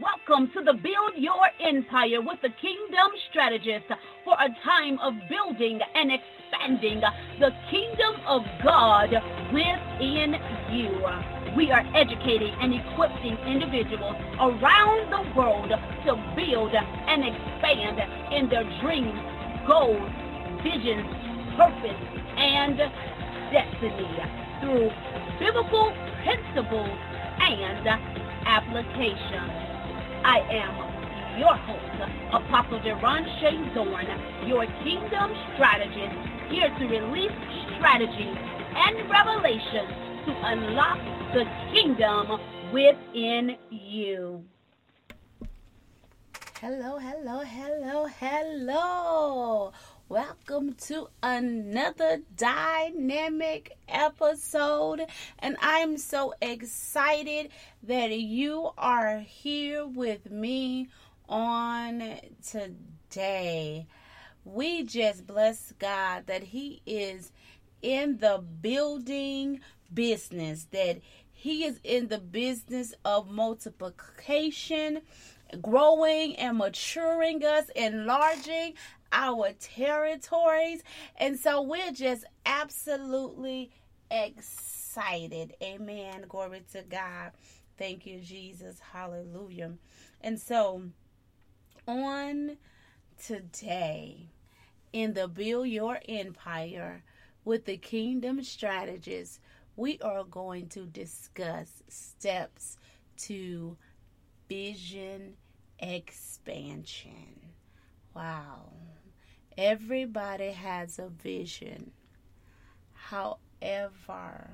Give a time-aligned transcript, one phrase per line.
[0.00, 3.86] Welcome to the Build Your Empire with the Kingdom Strategist
[4.24, 7.00] for a time of building and expanding
[7.38, 9.10] the kingdom of God
[9.52, 10.34] within
[10.72, 10.88] you.
[11.54, 18.00] We are educating and equipping individuals around the world to build and expand
[18.32, 19.20] in their dreams,
[19.66, 20.10] goals,
[20.64, 21.06] visions,
[21.56, 22.00] purpose,
[22.36, 22.78] and
[23.52, 24.08] destiny
[24.60, 24.90] through
[25.38, 25.92] biblical
[26.24, 26.98] principles
[27.38, 27.86] and
[28.46, 29.63] application.
[30.24, 34.06] I am your host, Apostle Deron Shea Zorn,
[34.48, 36.16] your kingdom strategist,
[36.48, 37.32] here to release
[37.76, 38.32] strategy
[38.74, 39.86] and revelation
[40.24, 40.98] to unlock
[41.34, 42.40] the kingdom
[42.72, 44.42] within you.
[46.58, 49.72] Hello, hello, hello, hello.
[50.10, 55.06] Welcome to another dynamic episode.
[55.38, 57.48] And I'm so excited
[57.84, 60.90] that you are here with me
[61.26, 63.86] on today.
[64.44, 67.32] We just bless God that He is
[67.80, 69.60] in the building
[69.92, 71.00] business, that
[71.32, 75.00] He is in the business of multiplication
[75.60, 78.74] growing and maturing us, enlarging
[79.14, 80.82] our territories.
[81.16, 83.70] And so we're just absolutely
[84.10, 85.54] excited.
[85.62, 86.24] Amen.
[86.28, 87.30] Glory to God.
[87.78, 88.78] Thank you, Jesus.
[88.92, 89.72] Hallelujah.
[90.20, 90.82] And so
[91.86, 92.56] on
[93.24, 94.28] today,
[94.92, 97.02] in the Build Your Empire
[97.44, 99.40] with the Kingdom Strategist,
[99.76, 102.76] we are going to discuss steps
[103.16, 103.76] to
[104.48, 105.34] vision
[105.78, 107.40] expansion.
[108.14, 108.72] Wow.
[109.56, 111.92] Everybody has a vision.
[112.92, 114.50] However,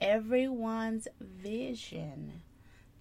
[0.00, 2.42] everyone's vision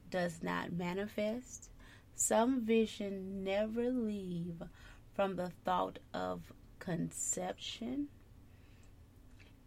[0.10, 1.70] does not manifest.
[2.16, 4.62] Some vision never leave
[5.14, 8.08] from the thought of conception.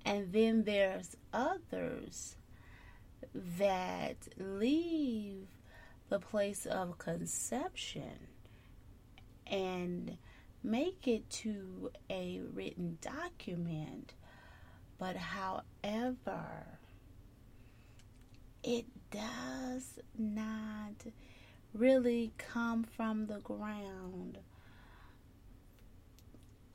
[0.04, 2.36] And then there's others
[3.58, 5.46] that leave
[6.08, 8.28] the place of conception
[9.46, 10.16] and
[10.62, 14.14] make it to a written document.
[14.98, 16.78] But however,
[18.62, 20.94] it does not
[21.72, 24.38] really come from the ground.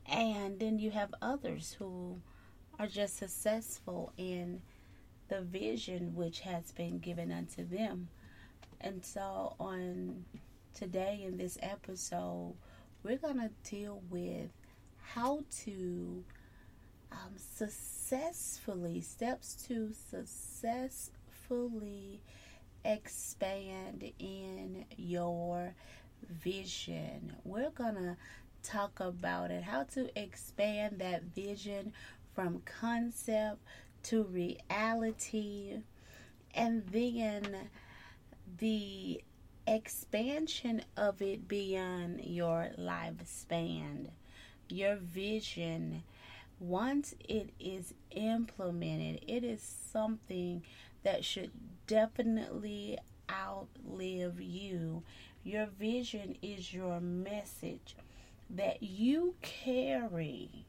[0.07, 2.21] And then you have others who
[2.79, 4.61] are just successful in
[5.27, 8.09] the vision which has been given unto them.
[8.81, 10.25] And so, on
[10.73, 12.53] today in this episode,
[13.05, 14.49] we're going to deal with
[14.99, 16.23] how to
[17.11, 21.11] um, successfully, steps to successfully
[22.83, 25.75] expand in your
[26.27, 27.35] vision.
[27.43, 28.17] We're going to
[28.63, 31.93] talk about it, how to expand that vision
[32.33, 33.59] from concept
[34.03, 35.83] to reality,
[36.55, 37.69] and then
[38.57, 39.21] the
[39.67, 44.09] expansion of it beyond your lifespan.
[44.69, 46.03] Your vision,
[46.59, 50.63] once it is implemented, it is something
[51.03, 51.51] that should
[51.87, 52.97] definitely
[53.29, 55.03] outlive you.
[55.43, 57.95] Your vision is your message
[58.49, 60.65] that you carry,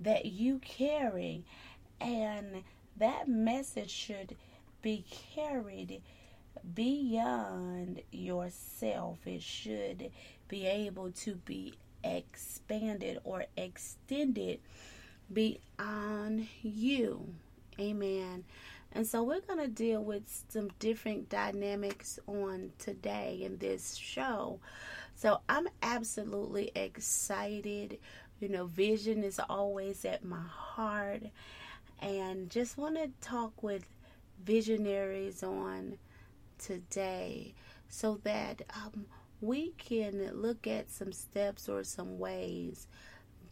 [0.00, 1.44] that you carry,
[2.00, 2.62] and
[2.96, 4.36] that message should
[4.82, 5.04] be
[5.34, 6.00] carried
[6.74, 9.18] beyond yourself.
[9.26, 10.10] It should
[10.48, 11.74] be able to be
[12.04, 14.60] expanded or extended
[15.32, 17.34] beyond you.
[17.78, 18.44] Amen.
[18.92, 24.60] And so we're going to deal with some different dynamics on today in this show.
[25.14, 27.98] So I'm absolutely excited.
[28.40, 31.24] You know, vision is always at my heart.
[32.00, 33.84] And just want to talk with
[34.44, 35.98] visionaries on
[36.58, 37.54] today
[37.88, 39.06] so that um,
[39.40, 42.86] we can look at some steps or some ways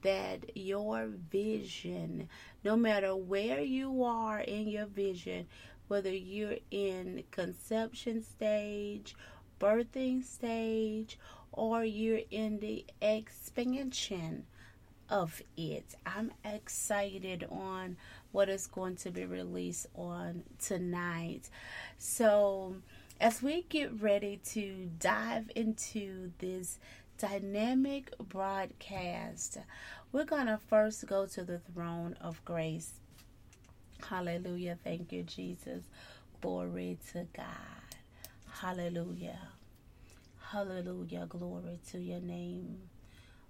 [0.02, 2.28] that your vision,
[2.62, 5.46] no matter where you are in your vision,
[5.88, 9.16] whether you're in conception stage,
[9.60, 11.18] birthing stage,
[11.52, 14.44] or you're in the expansion
[15.08, 15.94] of it.
[16.04, 17.96] I'm excited on
[18.32, 21.48] what is going to be released on tonight.
[21.98, 22.76] So,
[23.20, 26.78] as we get ready to dive into this
[27.16, 29.58] dynamic broadcast,
[30.12, 32.92] we're going to first go to the throne of grace.
[34.06, 34.78] Hallelujah.
[34.84, 35.84] Thank you, Jesus.
[36.42, 37.46] Glory to God.
[38.60, 39.48] Hallelujah.
[40.50, 41.26] Hallelujah.
[41.26, 42.76] Glory to your name.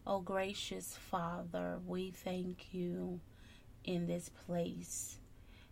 [0.07, 3.21] Oh, gracious Father, we thank you
[3.85, 5.17] in this place.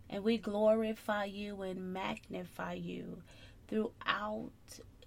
[0.09, 3.21] And we glorify you and magnify you
[3.67, 4.51] throughout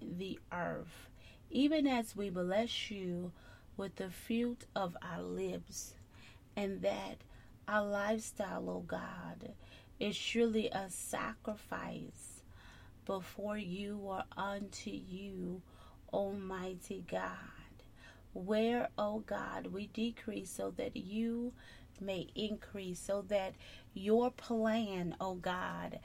[0.01, 1.09] the earth,
[1.51, 3.33] even as we bless you
[3.77, 5.95] with the fruit of our lips,
[6.57, 7.19] and that
[7.67, 9.53] our lifestyle, oh God,
[10.01, 12.43] is surely a sacrifice
[13.05, 15.63] before you or unto you,
[16.13, 17.33] Almighty God.
[18.33, 21.53] Where, oh God, we decrease so that you
[22.01, 23.55] may increase, so that
[23.95, 25.99] your plan, oh God,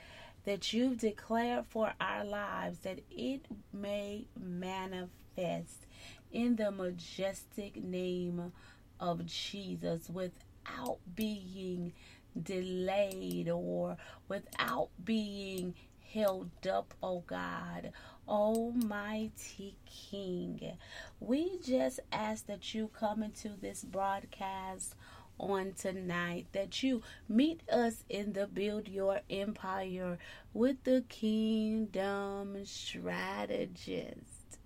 [0.45, 5.85] that you've declared for our lives, that it may manifest
[6.31, 8.51] in the majestic name
[8.99, 11.93] of Jesus without being
[12.41, 13.97] delayed or
[14.27, 15.75] without being
[16.13, 17.91] held up, oh God.
[18.27, 20.77] Almighty King,
[21.19, 24.95] we just ask that you come into this broadcast
[25.39, 30.17] on tonight, that you meet us in the Build Your Empire
[30.53, 34.59] with the Kingdom Strategist,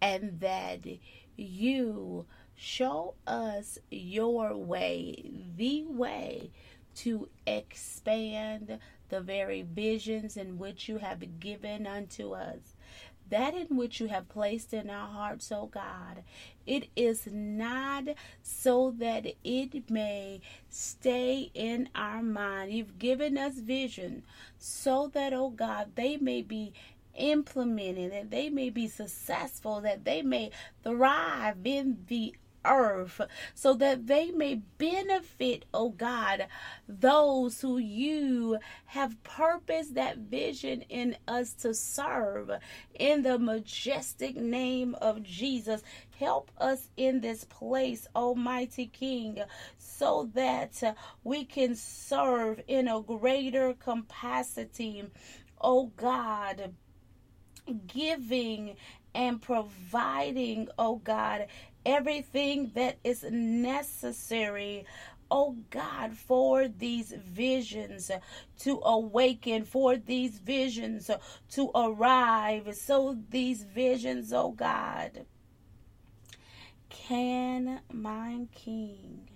[0.00, 0.80] and that
[1.36, 6.50] you show us your way, the way
[6.96, 8.78] to expand
[9.08, 12.75] the very visions in which you have given unto us.
[13.30, 16.22] That in which you have placed in our hearts, O God,
[16.66, 18.04] it is not
[18.42, 22.72] so that it may stay in our mind.
[22.72, 24.22] You've given us vision
[24.58, 26.72] so that, oh God, they may be
[27.16, 30.50] implemented, that they may be successful, that they may
[30.82, 32.34] thrive in the
[32.66, 33.20] earth
[33.54, 36.46] so that they may benefit, oh God,
[36.88, 42.50] those who you have purposed that vision in us to serve
[42.94, 45.82] in the majestic name of Jesus.
[46.18, 49.42] Help us in this place, Almighty King,
[49.78, 55.04] so that we can serve in a greater capacity,
[55.60, 56.72] oh God
[57.86, 58.76] giving
[59.14, 61.46] and providing, oh God,
[61.86, 64.84] everything that is necessary
[65.30, 68.10] oh God, for these visions
[68.60, 71.10] to awaken, for these visions
[71.50, 72.74] to arrive.
[72.76, 75.26] So these visions, oh God,
[76.88, 79.28] can my King,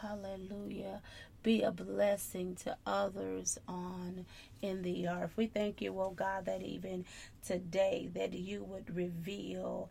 [0.00, 1.00] hallelujah,
[1.42, 4.24] be a blessing to others on
[4.60, 5.32] in the earth.
[5.36, 7.04] We thank you, oh God, that even
[7.44, 9.90] today that you would reveal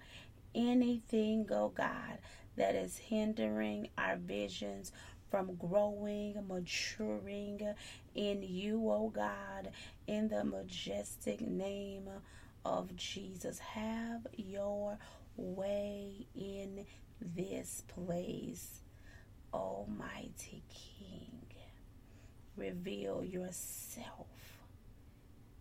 [0.55, 2.17] anything, oh God,
[2.57, 4.91] that is hindering our visions
[5.29, 7.61] from growing, maturing
[8.15, 9.71] in you, oh God,
[10.07, 12.09] in the majestic name
[12.65, 13.57] of Jesus.
[13.59, 14.97] Have your
[15.37, 16.85] way in
[17.21, 18.81] this place,
[19.53, 21.45] Almighty King.
[22.57, 24.27] Reveal yourself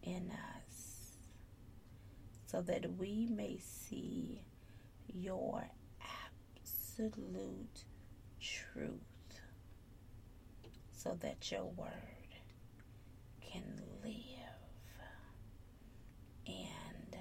[0.03, 1.15] in us
[2.47, 4.43] so that we may see
[5.15, 5.65] your
[6.99, 7.85] absolute
[8.41, 9.41] truth
[10.93, 11.89] so that your word
[13.41, 13.63] can
[14.03, 14.13] live
[16.47, 17.19] in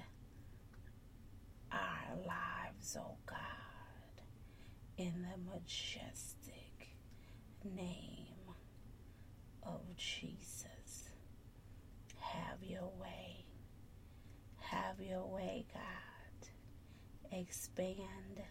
[1.72, 3.36] our lives, oh God,
[4.98, 6.96] in the majestic
[7.64, 8.54] name
[9.62, 11.10] of Jesus.
[12.18, 13.44] Have your way.
[14.58, 15.99] Have your way, God
[17.32, 18.42] expand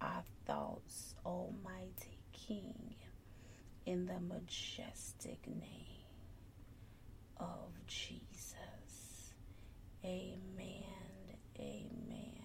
[0.00, 2.94] our thoughts, Almighty King,
[3.86, 6.04] in the majestic name
[7.38, 9.32] of Jesus.
[10.04, 12.42] Amen, amen,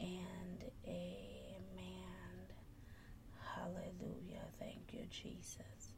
[0.00, 2.46] and amen.
[3.54, 4.44] Hallelujah.
[4.58, 5.94] Thank you, Jesus.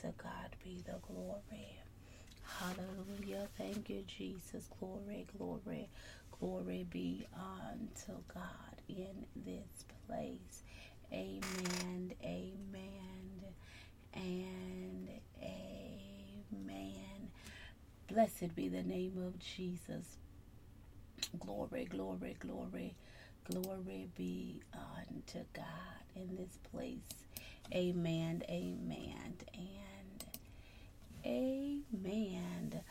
[0.00, 1.80] To God be the glory.
[2.42, 3.48] Hallelujah.
[3.56, 4.68] Thank you, Jesus.
[4.78, 5.88] Glory, glory,
[6.42, 10.64] Glory be unto God in this place.
[11.12, 13.44] Amen, amen,
[14.12, 15.08] and
[15.40, 17.30] amen.
[18.08, 20.16] Blessed be the name of Jesus.
[21.38, 22.96] Glory, glory, glory,
[23.48, 27.22] glory be unto God in this place.
[27.72, 30.24] Amen, amen, and
[31.24, 32.82] amen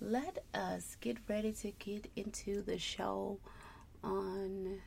[0.00, 3.38] let us get ready to get into the show
[4.02, 4.80] on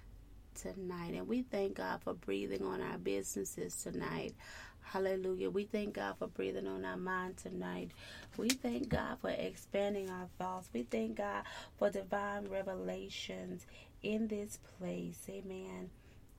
[0.55, 1.13] tonight.
[1.13, 4.33] And we thank God for breathing on our businesses tonight.
[4.81, 5.49] Hallelujah.
[5.49, 7.91] We thank God for breathing on our mind tonight.
[8.37, 10.69] We thank God for expanding our thoughts.
[10.73, 11.43] We thank God
[11.77, 13.65] for divine revelations
[14.01, 15.25] in this place.
[15.29, 15.89] Amen.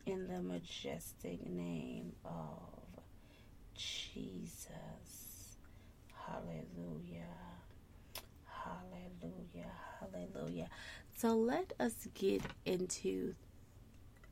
[0.07, 3.03] In the majestic name of
[3.75, 5.57] Jesus.
[6.27, 7.44] Hallelujah.
[10.35, 10.69] Hallelujah.
[11.17, 13.35] So let us get into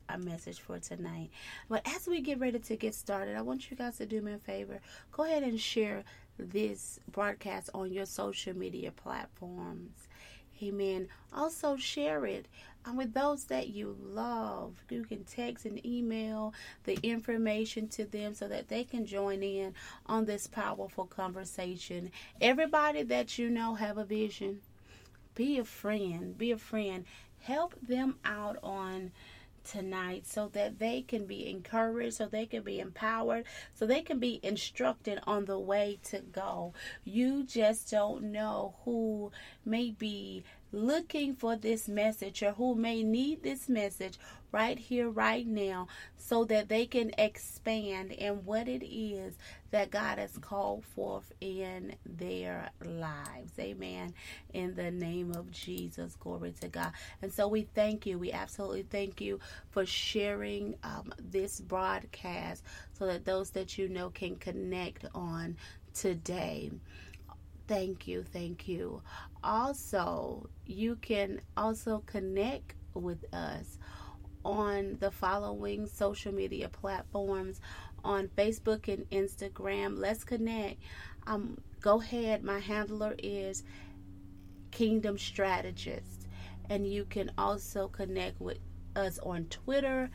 [0.09, 1.29] a message for tonight.
[1.69, 4.33] But as we get ready to get started, I want you guys to do me
[4.33, 4.79] a favor.
[5.11, 6.03] Go ahead and share
[6.37, 10.07] this broadcast on your social media platforms.
[10.61, 11.07] Amen.
[11.33, 12.47] Also, share it
[12.85, 14.75] um, with those that you love.
[14.89, 19.73] You can text and email the information to them so that they can join in
[20.05, 22.11] on this powerful conversation.
[22.39, 24.61] Everybody that you know have a vision.
[25.35, 26.37] Be a friend.
[26.37, 27.05] Be a friend.
[27.39, 29.11] Help them out on
[29.63, 34.19] tonight so that they can be encouraged, so they can be empowered, so they can
[34.19, 36.73] be instructed on the way to go.
[37.03, 39.31] You just don't know who
[39.65, 44.17] may be looking for this message or who may need this message
[44.51, 45.87] right here, right now,
[46.17, 49.37] so that they can expand in what it is
[49.73, 53.53] that God has called forth in their lives.
[53.59, 54.13] Amen.
[54.53, 56.15] In the name of Jesus.
[56.15, 56.91] Glory to God.
[57.23, 58.19] And so we thank you.
[58.19, 59.39] We absolutely thank you
[59.71, 65.57] for sharing um, this broadcast so that those that you know can connect on
[65.95, 66.69] today.
[67.67, 69.01] Thank you, thank you.
[69.43, 73.79] Also, you can also connect with us
[74.45, 77.59] on the following social media platforms
[78.03, 79.97] on Facebook and Instagram.
[79.97, 80.81] Let's connect.
[81.27, 82.43] Um, go ahead.
[82.43, 83.63] My handler is
[84.71, 86.27] Kingdom Strategist,
[86.69, 88.59] and you can also connect with
[88.95, 90.09] us on Twitter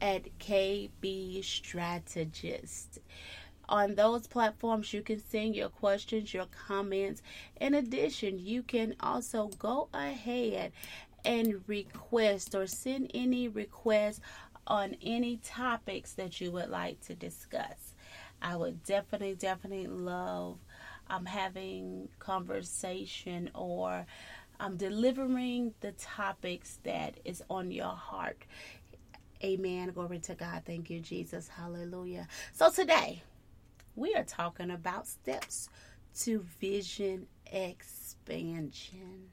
[0.00, 3.00] at KB Strategist
[3.70, 7.22] on those platforms, you can send your questions, your comments.
[7.60, 10.72] In addition, you can also go ahead
[11.24, 14.20] and request or send any requests
[14.70, 17.94] on any topics that you would like to discuss.
[18.40, 20.58] I would definitely, definitely love
[21.10, 24.06] um, having conversation or
[24.60, 28.44] um, delivering the topics that is on your heart.
[29.42, 29.90] Amen.
[29.90, 30.62] Glory to God.
[30.64, 31.48] Thank you, Jesus.
[31.48, 32.28] Hallelujah.
[32.52, 33.24] So today,
[33.96, 35.68] we are talking about steps
[36.20, 39.30] to vision expansion.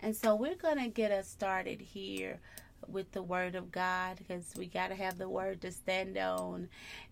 [0.00, 2.40] And so we're going to get us started here
[2.88, 6.68] with the word of God because we got to have the word to stand on.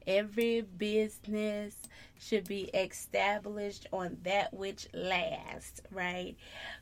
[0.06, 1.76] Every business
[2.18, 6.36] should be established on that which lasts, right?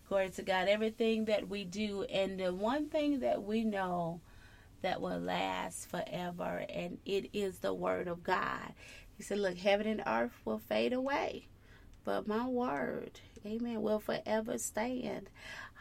[0.09, 0.69] Glory to God.
[0.69, 4.21] Everything that we do, and the one thing that we know
[4.83, 8.75] that will last forever, and it is the word of God.
[9.17, 11.49] He said, Look, heaven and earth will fade away,
[12.05, 15.31] but my word, amen, will forever stand.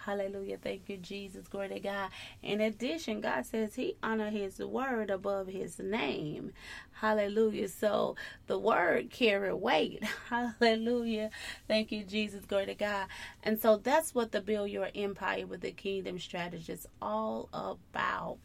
[0.08, 0.58] Hallelujah.
[0.58, 1.50] Thank you, Jesus.
[1.50, 2.12] Glory to God.
[2.42, 6.54] In addition, God says He honor His word above His name.
[6.94, 7.68] Hallelujah.
[7.68, 8.16] So
[8.48, 10.02] the word carry weight.
[10.30, 11.30] Hallelujah.
[11.68, 12.46] Thank you, Jesus.
[12.46, 13.08] Glory to God.
[13.44, 18.38] And so that's what the Build Your Empire with the Kingdom Strategy is all about.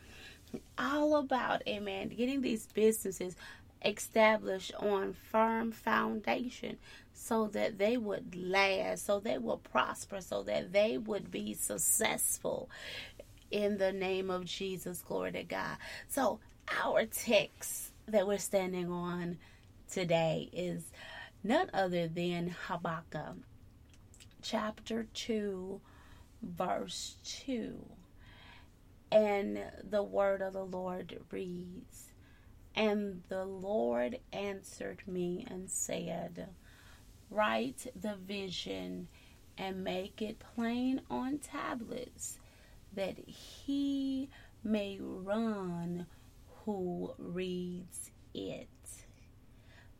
[0.77, 3.37] All about, amen, getting these businesses
[3.85, 6.79] established on firm foundation
[7.23, 12.69] so that they would last, so they will prosper, so that they would be successful
[13.53, 15.05] in the name of Jesus.
[15.07, 15.77] Glory to God.
[16.09, 16.41] So,
[16.83, 19.39] our text that we're standing on
[19.89, 20.91] today is
[21.45, 23.37] none other than Habakkuk
[24.43, 25.81] chapter 2,
[26.43, 27.85] verse 2.
[29.13, 32.09] And the word of the Lord reads,
[32.75, 36.49] and the Lord answered me and said,
[37.33, 39.09] Write the vision
[39.57, 42.39] and make it plain on tablets,
[42.95, 44.29] that he
[44.63, 46.07] may run
[46.65, 48.69] who reads it.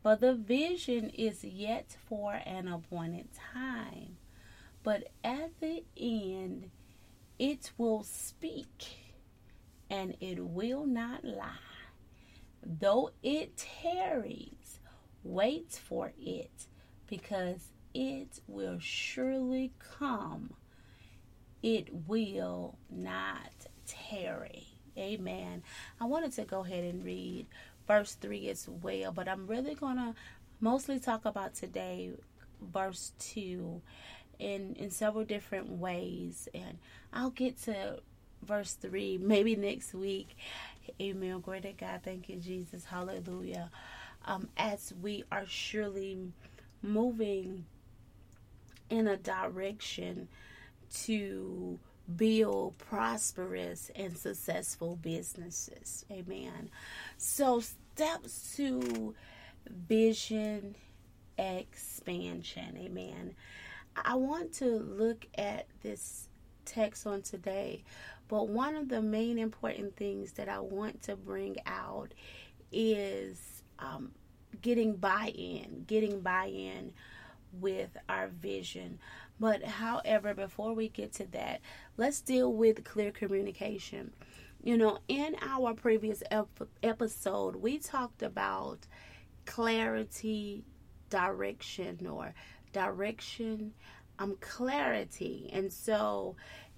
[0.03, 4.17] But the vision is yet for an appointed time.
[4.83, 6.71] But at the end,
[7.39, 8.99] it will speak
[9.89, 11.57] and it will not lie.
[12.65, 14.81] Though it tarries,
[15.23, 16.67] wait for it,
[17.13, 17.61] because
[17.95, 20.55] it will surely come.
[21.63, 23.53] It will not
[23.87, 24.69] tarry.
[24.99, 25.63] Amen.
[26.01, 27.47] I wanted to go ahead and read
[27.87, 30.15] verse 3 as well, but I'm really going to
[30.61, 32.13] mostly talk about today
[32.63, 33.83] verse 2
[34.41, 36.79] in in several different ways and
[37.13, 38.01] I'll get to
[38.43, 40.37] verse 3 maybe next week
[41.01, 41.41] Amen.
[41.41, 42.01] Glory to God.
[42.05, 42.85] Thank you, Jesus.
[42.87, 43.71] Hallelujah.
[44.27, 46.19] um, as we are surely
[46.83, 47.65] moving
[48.91, 50.29] in a direction
[50.93, 51.79] to
[52.17, 56.05] build prosperous and successful businesses.
[56.11, 56.71] Amen.
[57.17, 59.15] So, steps to
[59.67, 60.77] vision
[61.39, 62.77] expansion.
[62.79, 63.35] Amen.
[63.97, 66.29] I want to look at this
[66.65, 67.85] text on today,
[68.29, 72.13] but one of the main important things that I want to bring out
[72.71, 74.13] is um,
[74.61, 76.93] getting buy in, getting buy in
[77.53, 78.99] with our vision.
[79.39, 81.61] But, however, before we get to that,
[81.97, 84.13] let's deal with clear communication.
[84.63, 88.87] You know, in our previous ep- episode, we talked about
[89.45, 90.65] clarity,
[91.11, 92.35] direction, or
[92.73, 93.73] direction,
[94.19, 95.51] um, clarity.
[95.53, 96.37] And so,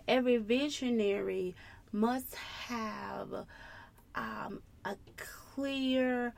[0.08, 1.54] every visionary
[1.92, 3.46] must have
[4.14, 6.34] um, a clear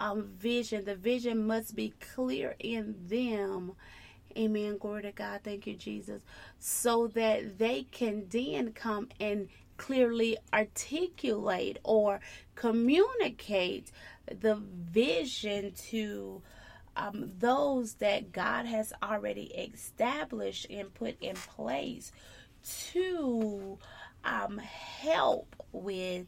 [0.00, 0.84] um, vision.
[0.84, 3.72] The vision must be clear in them.
[4.36, 4.78] Amen.
[4.78, 5.40] Glory to God.
[5.44, 6.22] Thank you, Jesus.
[6.58, 12.20] So that they can then come and clearly articulate or
[12.54, 13.90] communicate
[14.40, 16.42] the vision to
[16.96, 22.12] um, those that God has already established and put in place
[22.92, 23.78] to
[24.24, 26.26] um, help with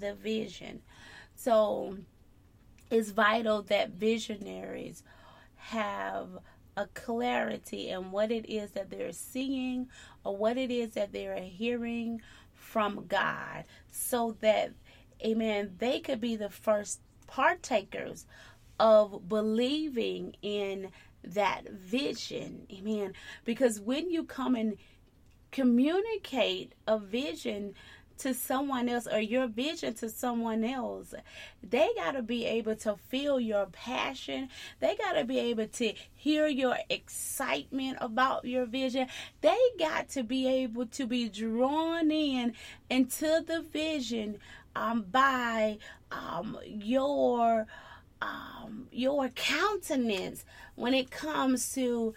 [0.00, 0.80] the vision.
[1.34, 1.98] So
[2.92, 5.02] it's vital that visionaries
[5.56, 6.28] have
[6.76, 9.88] a clarity in what it is that they're seeing
[10.24, 12.20] or what it is that they're hearing
[12.54, 14.72] from God so that,
[15.24, 18.26] amen, they could be the first partakers
[18.78, 20.90] of believing in
[21.24, 22.66] that vision.
[22.72, 23.14] Amen.
[23.44, 24.76] Because when you come and
[25.50, 27.74] communicate a vision
[28.18, 31.14] to someone else or your vision to someone else,
[31.62, 34.48] they got to be able to feel your passion.
[34.80, 39.08] They got to be able to hear your excitement about your vision.
[39.40, 42.54] They got to be able to be drawn in
[42.90, 44.38] into the vision
[44.74, 45.78] um, by
[46.10, 47.66] um, your
[48.20, 50.44] um, your countenance
[50.76, 52.14] when it comes to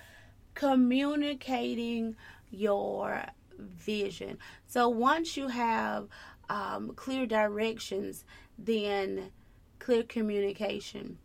[0.53, 2.15] communicating
[2.51, 3.25] your
[3.57, 4.37] vision.
[4.67, 6.07] So once you have
[6.49, 8.25] um, clear directions,
[8.57, 9.31] then
[9.79, 11.17] clear communication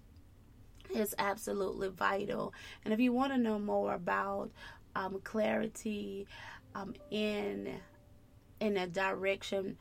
[0.94, 2.52] is absolutely vital.
[2.84, 4.50] And if you want to know more about
[4.96, 6.26] um, clarity
[6.74, 7.80] um, in
[8.60, 9.76] in a direction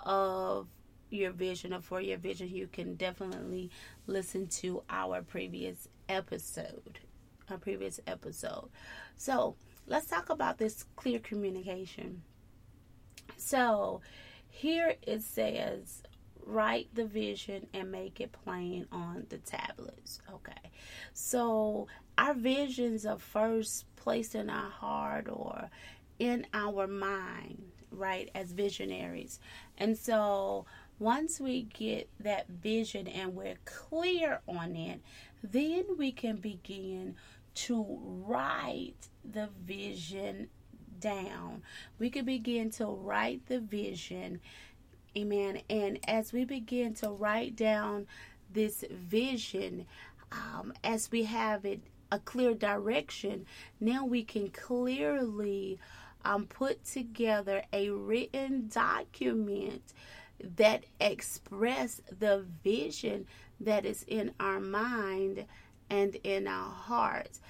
[0.00, 0.66] of
[1.10, 3.70] your vision or for your vision, you can definitely
[4.06, 6.98] listen to our previous episode.
[7.50, 8.68] Our previous episode.
[9.16, 9.54] So
[9.86, 12.22] let's talk about this clear communication.
[13.36, 14.00] So
[14.48, 16.02] here it says,
[16.46, 20.20] write the vision and make it plain on the tablets.
[20.32, 20.70] Okay.
[21.12, 21.86] So
[22.18, 25.70] our visions are first placed in our heart or
[26.18, 29.40] in our mind, right, as visionaries.
[29.78, 30.66] And so
[30.98, 35.00] once we get that vision and we're clear on it,
[35.42, 37.16] then we can begin
[37.54, 37.86] to
[38.26, 40.48] write the vision
[41.00, 41.62] down.
[41.98, 44.40] We could begin to write the vision.
[45.16, 45.60] Amen.
[45.70, 48.06] And as we begin to write down
[48.52, 49.86] this vision,
[50.32, 53.46] um, as we have it a clear direction,
[53.80, 55.78] now we can clearly
[56.24, 59.92] um, put together a written document
[60.56, 63.26] that express the vision
[63.60, 65.44] that is in our mind
[65.90, 67.40] and in our hearts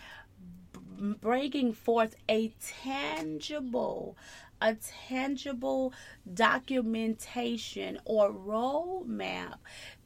[1.21, 4.17] bringing forth a tangible
[4.65, 4.75] a
[5.09, 5.93] tangible
[6.33, 9.57] documentation or roadmap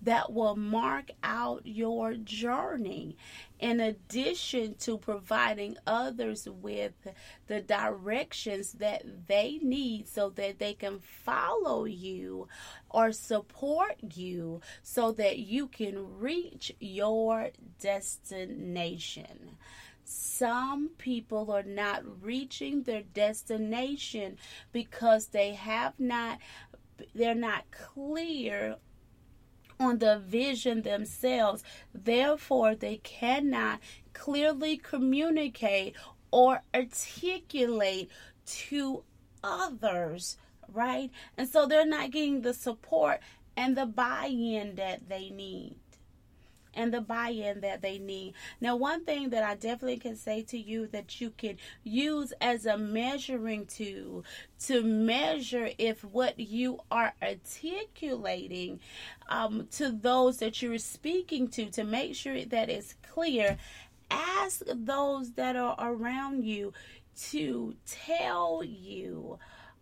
[0.02, 3.16] that will mark out your journey.
[3.60, 6.94] In addition to providing others with
[7.46, 12.48] the directions that they need so that they can follow you
[12.90, 19.56] or support you so that you can reach your destination
[20.08, 24.38] some people are not reaching their destination
[24.72, 26.38] because they have not
[27.14, 28.76] they're not clear
[29.78, 31.62] on the vision themselves.
[31.92, 33.80] Therefore they cannot
[34.12, 35.94] clearly communicate
[36.30, 38.10] or articulate
[38.46, 39.04] to
[39.44, 40.38] others
[40.72, 41.10] right?
[41.36, 43.20] And so they're not getting the support
[43.56, 45.76] and the buy-in that they need
[46.78, 48.34] and the buy-in that they need.
[48.60, 52.64] Now, one thing that I definitely can say to you that you can use as
[52.66, 54.24] a measuring tool
[54.66, 58.78] to measure if what you are articulating
[59.28, 63.58] um, to those that you're speaking to to make sure that it's clear.
[64.10, 66.72] Ask those that are around you
[67.30, 69.38] to tell you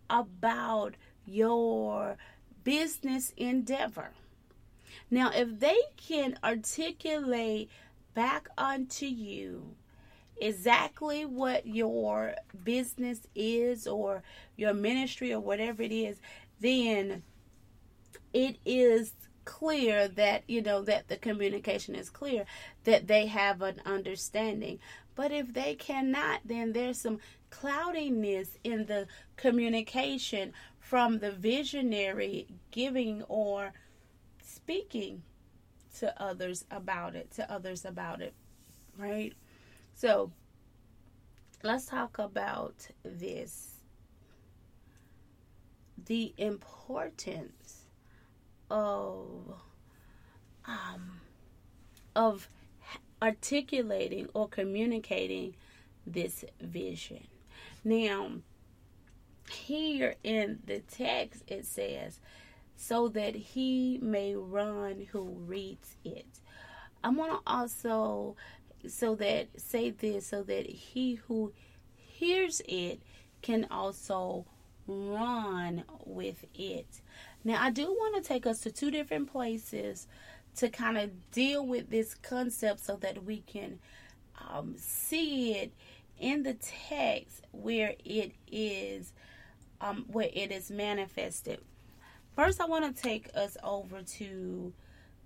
[0.09, 2.17] about your
[2.63, 4.09] business endeavor.
[5.09, 7.69] Now, if they can articulate
[8.13, 9.75] back onto you
[10.39, 14.23] exactly what your business is or
[14.55, 16.19] your ministry or whatever it is,
[16.59, 17.23] then
[18.33, 19.13] it is
[19.45, 22.45] clear that you know that the communication is clear
[22.83, 24.77] that they have an understanding.
[25.15, 33.23] But if they cannot then there's some cloudiness in the communication from the visionary giving
[33.23, 33.73] or
[34.67, 35.23] speaking
[35.97, 38.33] to others about it, to others about it,
[38.97, 39.31] right?
[39.93, 40.29] So
[41.63, 43.75] let's talk about this
[46.05, 47.83] the importance
[48.69, 49.53] of
[50.65, 51.21] um,
[52.13, 52.49] of
[53.21, 55.55] articulating or communicating
[56.05, 57.25] this vision.
[57.85, 58.31] Now,
[59.49, 62.19] here in the text, it says,
[62.77, 66.27] so that he may run who reads it.
[67.03, 68.37] I want to also
[68.87, 71.51] so that say this so that he who
[71.95, 73.01] hears it
[73.41, 74.45] can also
[74.87, 77.01] run with it.
[77.43, 80.07] Now, I do want to take us to two different places
[80.57, 83.79] to kind of deal with this concept so that we can
[84.49, 85.73] um, see it
[86.19, 89.13] in the text where it is
[89.79, 91.59] um, where it is manifested.
[92.37, 94.71] First, I want to take us over to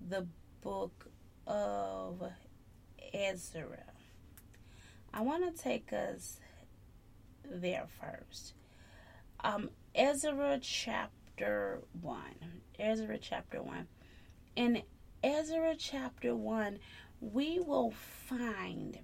[0.08, 0.26] the
[0.62, 1.10] book
[1.46, 2.24] of
[3.14, 3.84] Ezra.
[5.14, 6.40] I want to take us
[7.44, 8.54] there first.
[9.44, 12.22] Um, Ezra chapter 1.
[12.80, 13.88] Ezra chapter 1.
[14.56, 14.82] In
[15.22, 16.80] Ezra chapter 1,
[17.20, 19.00] we will find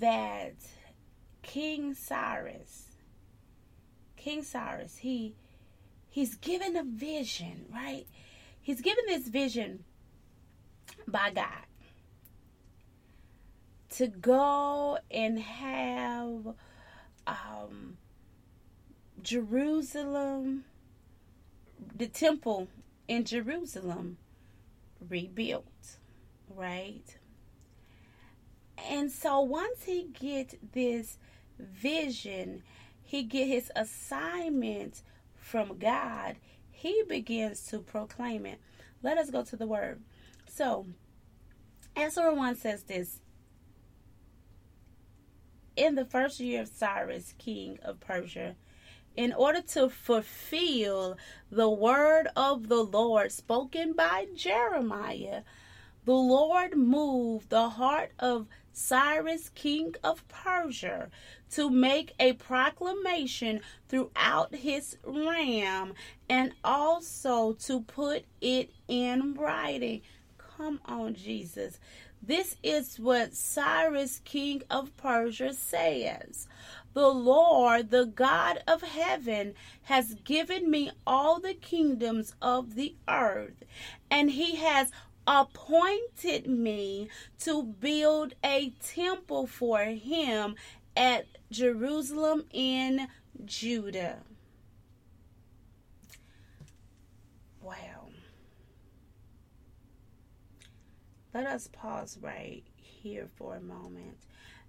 [0.00, 0.54] that
[1.42, 2.96] King Cyrus,
[4.16, 5.34] King Cyrus, he
[6.08, 8.06] He's given a vision, right?
[8.60, 9.84] He's given this vision
[11.06, 11.66] by God
[13.90, 16.54] to go and have
[17.26, 17.96] um,
[19.22, 20.64] Jerusalem,
[21.96, 22.68] the temple
[23.06, 24.18] in Jerusalem
[25.08, 25.96] rebuilt,
[26.54, 27.16] right?
[28.88, 31.18] And so once he get this
[31.58, 32.62] vision,
[33.02, 35.02] he get his assignment
[35.48, 36.36] from God,
[36.70, 38.60] he begins to proclaim it.
[39.02, 40.02] Let us go to the word.
[40.46, 40.86] So,
[41.96, 43.20] Ezra 1 says this
[45.74, 48.56] In the first year of Cyrus, king of Persia,
[49.16, 51.16] in order to fulfill
[51.50, 55.42] the word of the Lord spoken by Jeremiah,
[56.04, 58.46] the Lord moved the heart of
[58.78, 61.10] Cyrus, king of Persia,
[61.50, 65.94] to make a proclamation throughout his realm
[66.28, 70.02] and also to put it in writing.
[70.38, 71.80] Come on, Jesus.
[72.22, 76.46] This is what Cyrus, king of Persia, says.
[76.94, 83.64] The Lord, the God of heaven, has given me all the kingdoms of the earth,
[84.10, 84.90] and he has
[85.28, 90.54] appointed me to build a temple for him
[90.96, 93.08] at Jerusalem in
[93.44, 94.20] Judah.
[97.60, 97.74] Wow.
[101.34, 104.16] Let us pause right here for a moment.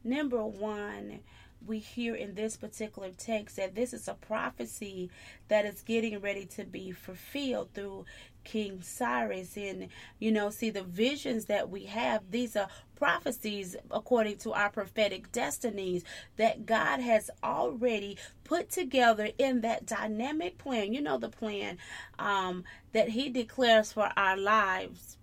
[0.04, 1.22] Number one,
[1.66, 5.10] we hear in this particular text that this is a prophecy
[5.48, 8.06] that is getting ready to be fulfilled through
[8.50, 9.56] King Cyrus.
[9.56, 14.70] And, you know, see the visions that we have, these are prophecies according to our
[14.72, 16.04] prophetic destinies
[16.38, 20.94] that God has already put together in that dynamic plan.
[20.94, 21.78] You know, the plan
[22.18, 25.18] um, that He declares for our lives.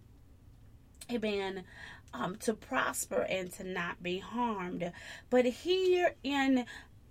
[1.11, 1.65] Amen
[2.19, 4.91] um, to prosper and to not be harmed.
[5.31, 6.65] But here in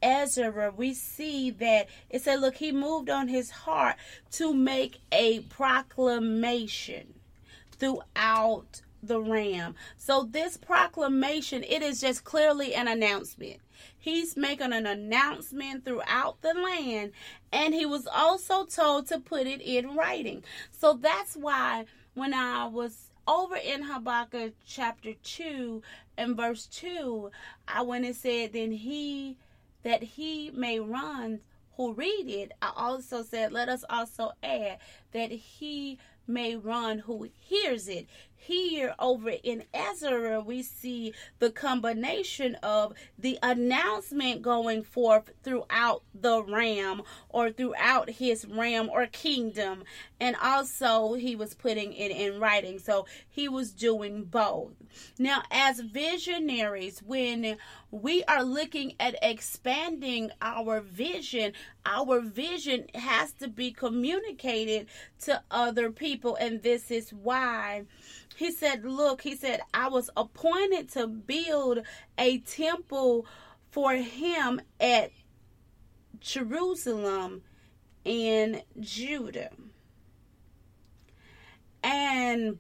[0.06, 3.96] Ezra, we see that it said, look, he moved on his heart
[4.34, 7.16] to make a proclamation
[7.72, 9.74] throughout the ram.
[9.98, 13.58] So this proclamation, it is just clearly an announcement.
[13.98, 17.12] He's making an announcement throughout the land,
[17.52, 20.44] and he was also told to put it in writing.
[20.72, 25.82] So that's why when I was over in Habakkuk chapter 2
[26.16, 27.32] and verse 2,
[27.68, 29.38] I went and said, Then he
[29.86, 31.40] that he may run
[31.78, 34.80] who read it, I also said, Let us also add
[35.12, 38.08] that he may run who hears it.
[38.46, 46.44] Here over in Ezra, we see the combination of the announcement going forth throughout the
[46.44, 49.84] ram or throughout his ram or kingdom.
[50.20, 52.78] And also, he was putting it in writing.
[52.78, 54.74] So he was doing both.
[55.18, 57.58] Now, as visionaries, when
[57.90, 61.54] we are looking at expanding our vision,
[61.86, 64.88] our vision has to be communicated
[65.22, 66.36] to other people.
[66.36, 67.84] And this is why
[68.36, 71.80] he said, Look, he said, I was appointed to build
[72.18, 73.26] a temple
[73.72, 75.12] for him at
[76.20, 77.44] Jerusalem
[78.04, 79.52] in Judah.
[81.84, 82.58] And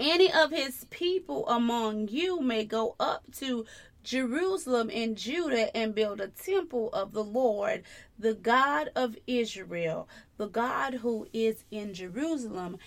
[0.00, 3.66] any of his people among you may go up to
[4.08, 7.82] Jerusalem and Judah and build a temple of the Lord,
[8.18, 12.78] the God of Israel, the God who is in Jerusalem.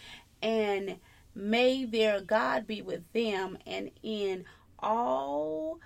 [0.42, 0.98] And
[1.36, 4.46] may their God be with them and in
[4.80, 5.80] all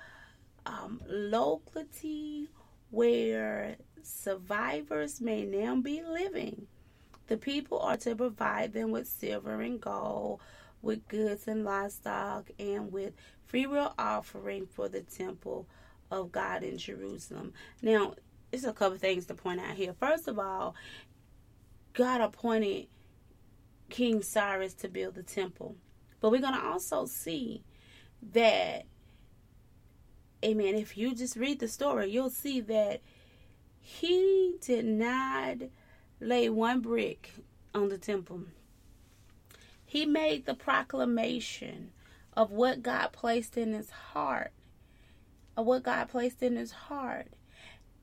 [0.65, 2.47] um, locality
[2.89, 6.65] where survivors may now be living.
[7.27, 10.39] The people are to provide them with silver and gold,
[10.81, 13.13] with goods and livestock, and with
[13.45, 15.67] free will offering for the temple
[16.11, 17.53] of God in Jerusalem.
[17.81, 18.15] Now,
[18.51, 19.93] there's a couple things to point out here.
[19.93, 20.75] First of all,
[21.93, 22.87] God appointed
[23.89, 25.75] King Cyrus to build the temple.
[26.19, 27.63] But we're going to also see
[28.33, 28.85] that,
[30.43, 33.01] amen, if you just read the story, you'll see that
[33.79, 35.57] he did not
[36.19, 37.31] lay one brick
[37.73, 38.43] on the temple.
[39.85, 41.91] He made the proclamation
[42.35, 44.51] of what God placed in his heart,
[45.55, 47.27] of what God placed in his heart.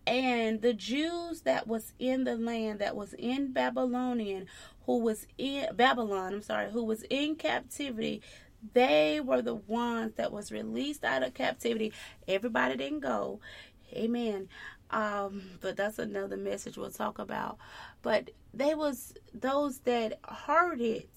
[0.07, 4.47] And the Jews that was in the land, that was in Babylonian,
[4.87, 8.21] who was in Babylon, I'm sorry, who was in captivity,
[8.75, 11.92] they were the ones that was released out of captivity.
[12.27, 13.40] Everybody didn't go.
[13.92, 14.49] Amen.
[14.90, 17.59] Um, but that's another message we'll talk about.
[18.03, 21.09] But they was those that heard it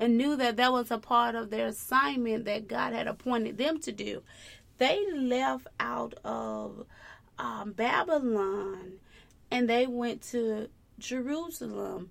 [0.00, 3.78] and knew that that was a part of their assignment that God had appointed them
[3.80, 4.22] to do.
[4.78, 6.86] They left out of
[7.38, 8.94] um, Babylon
[9.50, 12.10] and they went to Jerusalem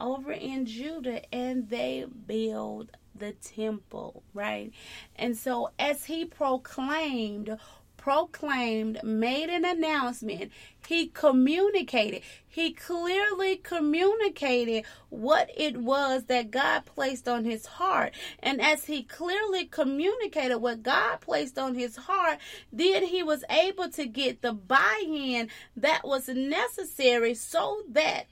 [0.00, 4.72] over in Judah and they build the temple, right?
[5.16, 7.58] And so as he proclaimed
[8.06, 10.52] proclaimed, made an announcement,
[10.86, 12.22] he communicated.
[12.46, 18.14] He clearly communicated what it was that God placed on his heart.
[18.38, 22.38] And as he clearly communicated what God placed on his heart,
[22.72, 28.26] then he was able to get the buy in that was necessary so that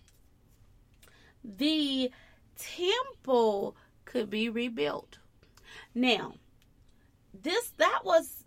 [1.43, 2.13] the
[2.57, 5.19] temple could be rebuilt.
[5.97, 6.35] Now,
[7.43, 8.44] this that was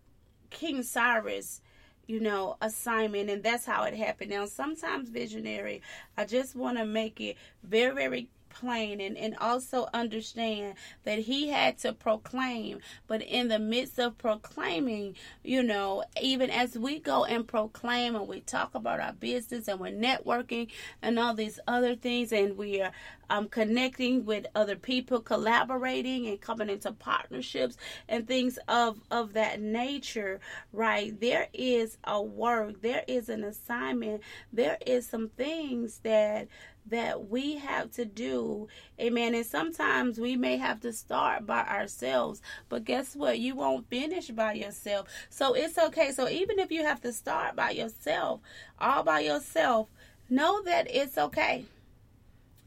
[0.50, 1.62] King Cyrus,
[2.08, 4.32] you know, assignment, and that's how it happened.
[4.32, 5.82] Now, sometimes visionary,
[6.18, 8.30] I just want to make it very, very
[8.64, 12.80] and, and also understand that he had to proclaim.
[13.08, 18.28] But in the midst of proclaiming, you know, even as we go and proclaim and
[18.28, 20.70] we talk about our business and we're networking
[21.02, 22.92] and all these other things, and we are
[23.30, 29.62] um, connecting with other people, collaborating and coming into partnerships and things of, of that
[29.62, 30.40] nature,
[30.72, 31.20] right?
[31.20, 36.48] There is a work, there is an assignment, there is some things that
[36.90, 38.68] that we have to do.
[39.00, 39.36] Amen.
[39.36, 43.40] And sometimes we may have to start by ourselves, but guess what?
[43.40, 45.08] You won't finish by yourself.
[45.30, 46.12] So it's okay.
[46.12, 48.42] So even if you have to start by yourself,
[48.80, 49.88] all by yourself,
[50.30, 51.66] know that it's okay.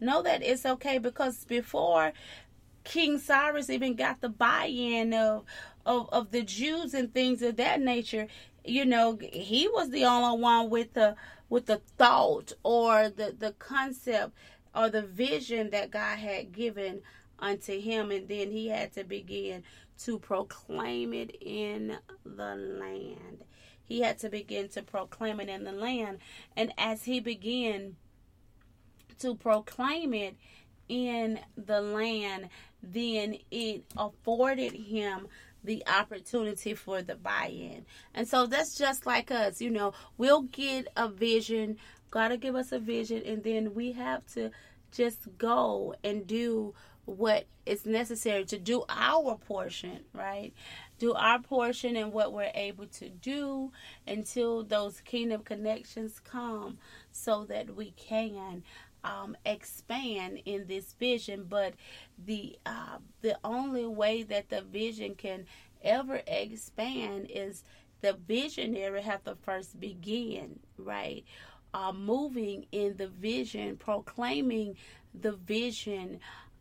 [0.00, 2.12] Know that it's okay because before
[2.85, 5.44] King Cyrus even got the buy-in of,
[5.85, 8.26] of of the Jews and things of that nature,
[8.64, 11.16] you know, he was the only one with the
[11.48, 14.32] with the thought or the, the concept
[14.74, 17.02] or the vision that God had given
[17.38, 18.10] unto him.
[18.10, 19.64] And then he had to begin
[20.04, 23.44] to proclaim it in the land.
[23.82, 26.18] He had to begin to proclaim it in the land.
[26.56, 27.96] And as he began
[29.18, 30.36] to proclaim it
[30.88, 32.48] in the land,
[32.82, 35.26] then it afforded him
[35.64, 37.84] the opportunity for the buy-in.
[38.14, 41.76] And so that's just like us, you know, we'll get a vision,
[42.10, 44.50] God will give us a vision and then we have to
[44.92, 50.52] just go and do what is necessary to do our portion, right?
[50.98, 53.72] Do our portion and what we're able to do
[54.06, 56.78] until those kingdom connections come
[57.10, 58.62] so that we can
[59.04, 61.46] um, expand in this vision.
[61.48, 61.74] But
[62.24, 65.46] the uh, the only way that the vision can
[65.82, 67.64] ever expand is
[68.00, 71.24] the visionary have to first begin, right?
[71.72, 74.76] Uh, moving in the vision, proclaiming
[75.14, 76.18] the vision,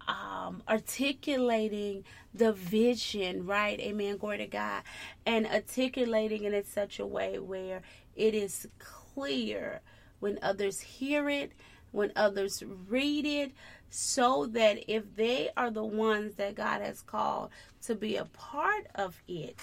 [0.07, 3.79] um, articulating the vision, right?
[3.79, 4.17] Amen.
[4.17, 4.83] Glory to God.
[5.25, 7.81] And articulating it in such a way where
[8.15, 9.81] it is clear
[10.19, 11.53] when others hear it,
[11.91, 13.51] when others read it,
[13.89, 17.49] so that if they are the ones that God has called
[17.83, 19.57] to be a part of it,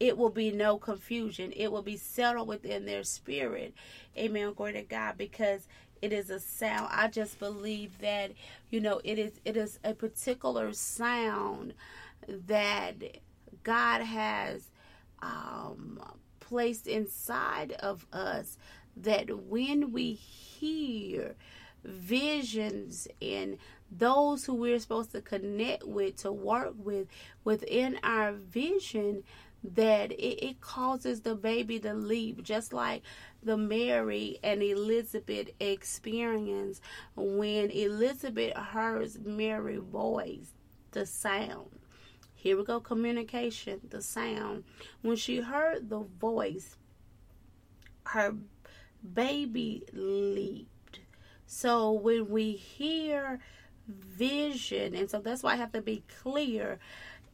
[0.00, 1.52] it will be no confusion.
[1.56, 3.74] It will be settled within their spirit.
[4.16, 4.52] Amen.
[4.52, 5.16] Glory to God.
[5.18, 5.66] Because
[6.02, 8.32] it is a sound i just believe that
[8.70, 11.72] you know it is it is a particular sound
[12.28, 12.96] that
[13.62, 14.68] god has
[15.22, 16.00] um,
[16.40, 18.58] placed inside of us
[18.96, 21.36] that when we hear
[21.84, 23.58] visions and
[23.90, 27.06] those who we're supposed to connect with to work with
[27.44, 29.22] within our vision
[29.64, 33.02] that it, it causes the baby to leap just like
[33.42, 36.80] the Mary and Elizabeth experience
[37.14, 40.52] when Elizabeth heard Mary's voice,
[40.92, 41.68] the sound.
[42.34, 44.64] Here we go, communication, the sound.
[45.02, 46.76] When she heard the voice,
[48.04, 48.34] her
[49.14, 50.71] baby leaped.
[51.54, 53.38] So when we hear
[53.86, 56.78] vision, and so that's why I have to be clear,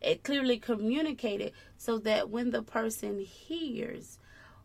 [0.01, 4.19] it clearly communicated so that when the person hears,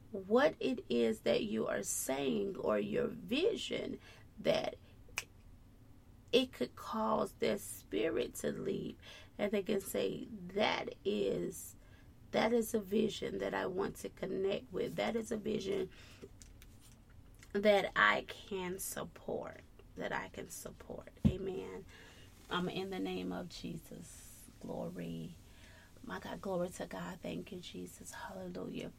[0.10, 4.00] what it is that you are saying or your vision
[4.39, 4.76] that
[6.32, 9.00] it could cause their spirit to leap
[9.38, 11.76] and they can say that is
[12.32, 14.96] that is a vision that I want to connect with.
[14.96, 15.89] That is a vision
[17.54, 19.62] that I can support
[19.98, 21.10] that I can support.
[21.28, 21.86] Amen.
[22.50, 24.08] Um in the name of Jesus
[24.62, 25.36] glory.
[26.06, 27.20] My God glory to God.
[27.24, 28.13] Thank you Jesus.
[28.13, 28.92] Hallelujah.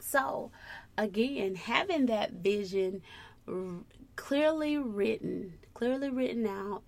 [0.00, 0.50] So,
[0.98, 3.02] again, having that vision
[4.16, 6.82] clearly written, clearly written out,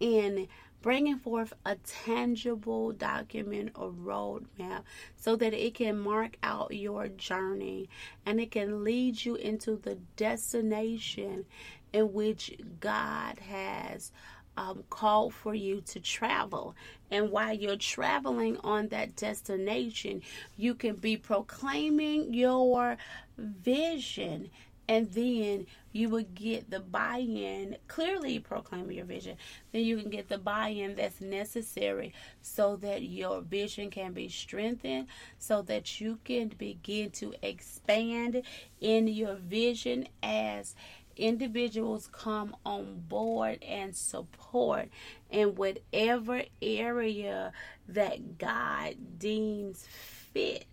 [0.00, 0.48] and
[0.82, 4.82] bringing forth a tangible document or roadmap
[5.16, 7.88] so that it can mark out your journey
[8.26, 11.44] and it can lead you into the destination
[11.92, 14.12] in which God has
[14.56, 16.74] um, call for you to travel.
[17.10, 20.22] And while you're traveling on that destination,
[20.56, 22.96] you can be proclaiming your
[23.38, 24.50] vision.
[24.88, 29.36] And then you would get the buy in, clearly proclaiming your vision.
[29.72, 34.28] Then you can get the buy in that's necessary so that your vision can be
[34.28, 35.06] strengthened,
[35.38, 38.42] so that you can begin to expand
[38.80, 40.74] in your vision as
[41.16, 44.88] individuals come on board and support
[45.30, 47.52] in whatever area
[47.88, 50.66] that God deems fit,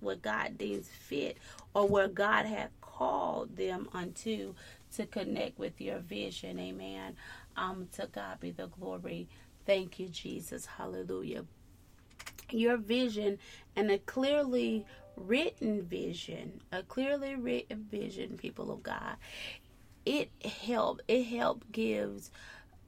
[0.00, 1.38] what God deems fit,
[1.74, 4.54] or where God has called them unto
[4.94, 6.58] to connect with your vision.
[6.58, 7.16] Amen.
[7.56, 9.28] Um, to God be the glory.
[9.66, 10.66] Thank you, Jesus.
[10.66, 11.44] Hallelujah.
[12.50, 13.38] Your vision
[13.74, 19.16] and a clearly written vision, a clearly written vision, people of God,
[20.06, 22.30] it help it help gives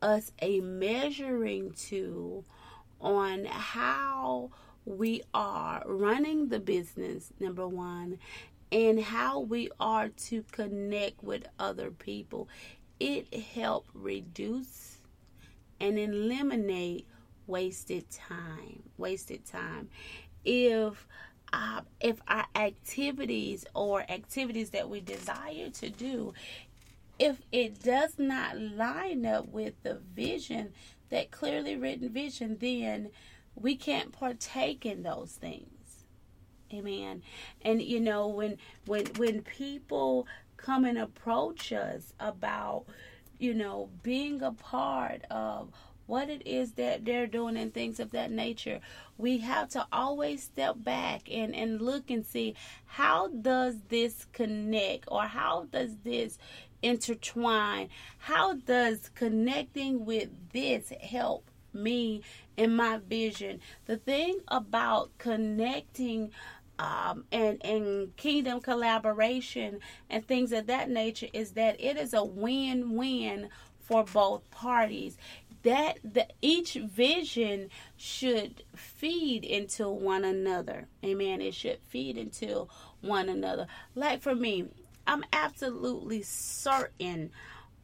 [0.01, 2.45] us a measuring tool
[3.01, 4.51] on how
[4.85, 8.19] we are running the business number one
[8.71, 12.49] and how we are to connect with other people
[13.01, 14.99] it help reduce
[15.81, 17.07] and eliminate
[17.47, 19.89] wasted time wasted time
[20.45, 21.07] if
[21.51, 26.35] uh, if our activities or activities that we desire to do
[27.19, 30.73] if it does not line up with the vision,
[31.11, 33.11] that clearly written vision, then
[33.55, 35.78] we can't partake in those things.
[36.73, 37.23] Amen.
[37.63, 40.27] And you know, when when when people
[40.57, 42.85] come and approach us about,
[43.39, 45.71] you know, being a part of
[46.07, 48.81] what it is that they're doing and things of that nature
[49.19, 52.55] we have to always step back and and look and see
[52.87, 56.39] how does this connect or how does this
[56.83, 57.89] intertwine.
[58.19, 62.23] How does connecting with this help me
[62.57, 63.61] in my vision?
[63.87, 66.31] The thing about connecting
[66.79, 72.25] um, and and kingdom collaboration and things of that nature is that it is a
[72.25, 73.49] win-win
[73.81, 75.17] for both parties.
[75.63, 80.87] that the each vision should feed into one another.
[81.05, 81.41] Amen.
[81.41, 82.69] It should feed into
[83.01, 83.67] one another.
[83.95, 84.69] Like for me
[85.09, 87.31] i'm absolutely certain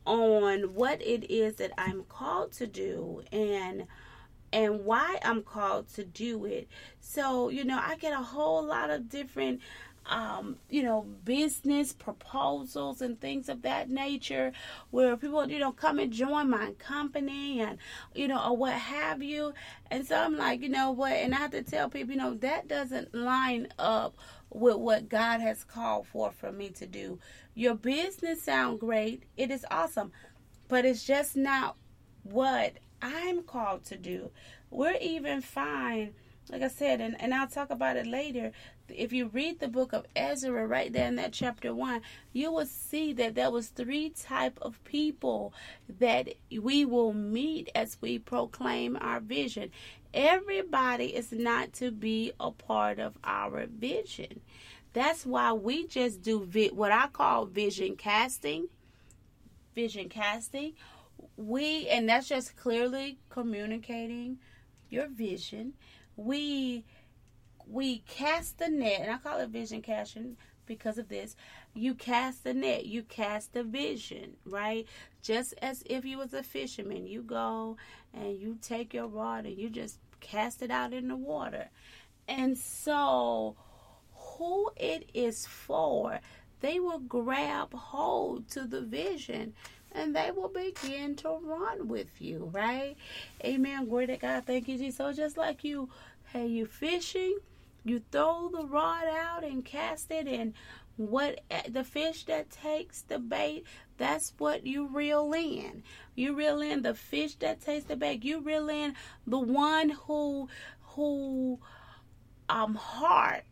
[0.07, 3.87] on what it is that i'm called to do and
[4.55, 6.69] and why i'm called to do it
[7.01, 9.61] so you know i get a whole lot of different
[10.07, 14.53] um, you know, business proposals and things of that nature
[14.91, 17.79] where people, you know, come and join my company and,
[18.15, 19.55] you know, or what have you.
[19.91, 21.13] And so I'm like, you know what?
[21.13, 24.17] And I have to tell people, you know, that doesn't line up
[24.51, 27.19] with what God has called for for me to do.
[27.55, 29.23] Your business sound great.
[29.37, 30.13] It is awesome.
[30.69, 31.77] But it's just not
[32.25, 32.75] what
[33.05, 34.31] I'm called to do.
[34.71, 36.15] We're even fine
[36.51, 38.53] like I said, and, and I'll talk about it later.
[38.89, 42.03] If you read the book of Ezra right there in that chapter one,
[42.33, 45.55] you will see that there was three type of people
[45.99, 46.29] that
[46.61, 49.71] we will meet as we proclaim our vision.
[50.13, 54.41] Everybody is not to be a part of our vision.
[54.93, 58.69] That's why we just do vi- what I call vision casting.
[59.75, 60.75] Vision casting.
[61.37, 64.39] We and that's just clearly communicating
[64.89, 65.75] your vision
[66.17, 66.85] we
[67.67, 71.35] we cast the net, and I call it vision casting because of this.
[71.75, 74.87] You cast the net, you cast the vision, right?
[75.23, 77.77] Just as if you was a fisherman, you go
[78.13, 81.69] and you take your rod and you just cast it out in the water.
[82.29, 83.57] And so
[84.15, 86.21] who it is for,
[86.61, 89.55] they will grab hold to the vision
[89.95, 92.97] and they will begin to run with you, right?
[93.45, 93.87] Amen.
[93.87, 94.45] Glory to God.
[94.47, 94.97] Thank you, Jesus.
[94.97, 95.89] So just like you,
[96.33, 97.39] hey, you fishing,
[97.85, 100.55] you throw the rod out and cast it, and
[100.97, 103.65] what the fish that takes the bait,
[103.97, 105.83] that's what you reel in.
[106.15, 108.25] You reel in the fish that takes the bait.
[108.25, 108.95] You reel in
[109.27, 110.49] the one who
[110.81, 111.59] who
[112.49, 113.43] um heart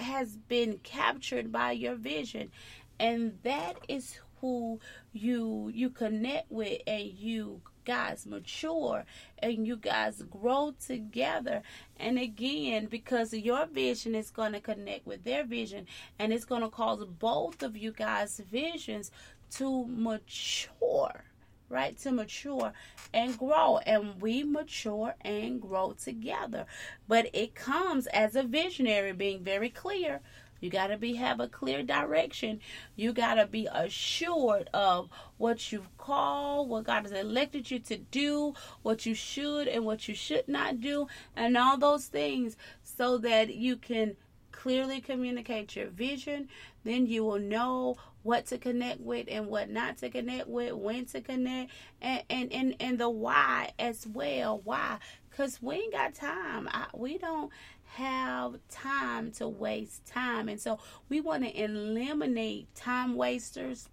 [0.00, 2.50] has been captured by your vision
[2.98, 4.80] and that is who
[5.12, 9.04] you you connect with and you guys mature
[9.38, 11.62] and you guys grow together.
[11.98, 15.86] And again because your vision is going to connect with their vision
[16.18, 19.10] and it's going to cause both of you guys visions
[19.52, 21.24] to mature
[21.70, 21.96] right?
[21.98, 22.72] To mature
[23.14, 23.78] and grow.
[23.78, 26.66] And we mature and grow together.
[27.08, 30.20] But it comes as a visionary being very clear
[30.60, 32.60] you got to be have a clear direction.
[32.96, 35.08] You got to be assured of
[35.38, 40.06] what you've called, what God has elected you to do, what you should and what
[40.06, 44.16] you should not do, and all those things so that you can
[44.52, 46.48] clearly communicate your vision.
[46.84, 51.06] Then you will know what to connect with and what not to connect with, when
[51.06, 54.60] to connect, and and and, and the why as well.
[54.64, 54.98] Why?
[55.30, 56.68] Because we ain't got time.
[56.72, 57.50] I, we don't
[57.84, 60.48] have time to waste time.
[60.48, 63.88] And so we want to eliminate time wasters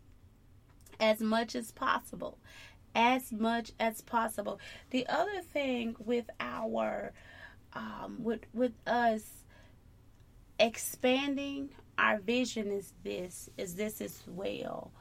[0.99, 2.37] as much as possible.
[2.93, 4.59] As much as possible.
[4.89, 7.13] The other thing with our
[7.73, 9.21] um, with with us
[10.59, 14.91] expanding our vision is this is this as well.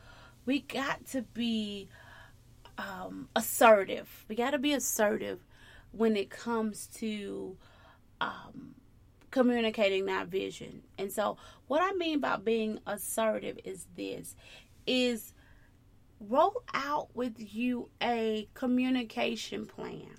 [0.45, 1.89] We got to be
[2.79, 4.25] um, assertive.
[4.29, 5.41] We got to be assertive
[5.93, 7.57] when it comes to
[8.21, 8.75] um,
[9.31, 10.83] communicating that vision.
[10.99, 11.37] And so
[11.67, 14.37] what I mean by being assertive is this
[14.87, 15.33] is
[16.21, 20.15] roll out with you a communication plan.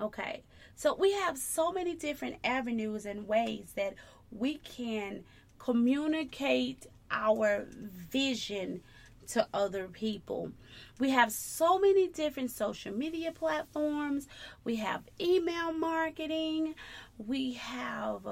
[0.00, 0.42] Okay.
[0.74, 3.94] So we have so many different avenues and ways that
[4.30, 5.24] we can
[5.62, 7.66] communicate our
[8.10, 8.80] vision
[9.28, 10.50] to other people.
[10.98, 14.26] We have so many different social media platforms.
[14.64, 16.74] We have email marketing.
[17.18, 18.26] We have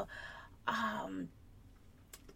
[0.66, 1.28] um,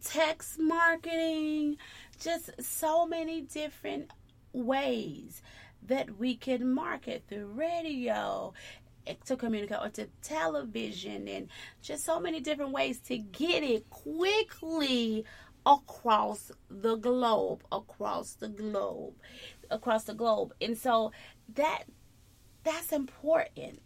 [0.03, 1.79] text marketing.
[2.21, 4.13] Just so many different
[4.53, 5.43] ways
[5.87, 8.55] that we can market through radio
[9.27, 11.49] to communicate or to television and
[11.83, 15.25] just so many different ways to get it quickly
[15.67, 19.15] across the globe, across the globe,
[19.71, 20.53] across the globe.
[20.61, 21.13] And so
[21.55, 21.85] that
[22.63, 23.81] that's important.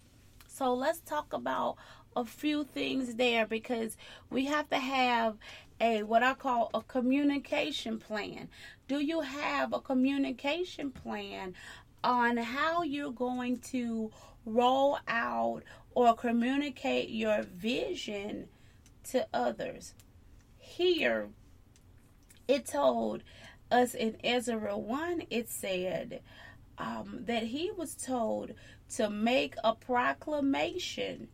[0.46, 1.76] So let's talk about
[2.16, 3.96] a few things there because
[4.30, 5.36] we have to have
[5.80, 8.48] a what I call a communication plan.
[8.88, 11.54] Do you have a communication plan
[12.02, 14.10] on how you're going to
[14.48, 15.62] roll out
[15.94, 18.48] or communicate your vision
[19.10, 19.94] to others?
[20.56, 21.28] Here
[22.46, 23.22] it told
[23.70, 26.22] us in Ezra 1, it said,
[26.78, 28.54] um, that he was told
[28.96, 31.28] to make a proclamation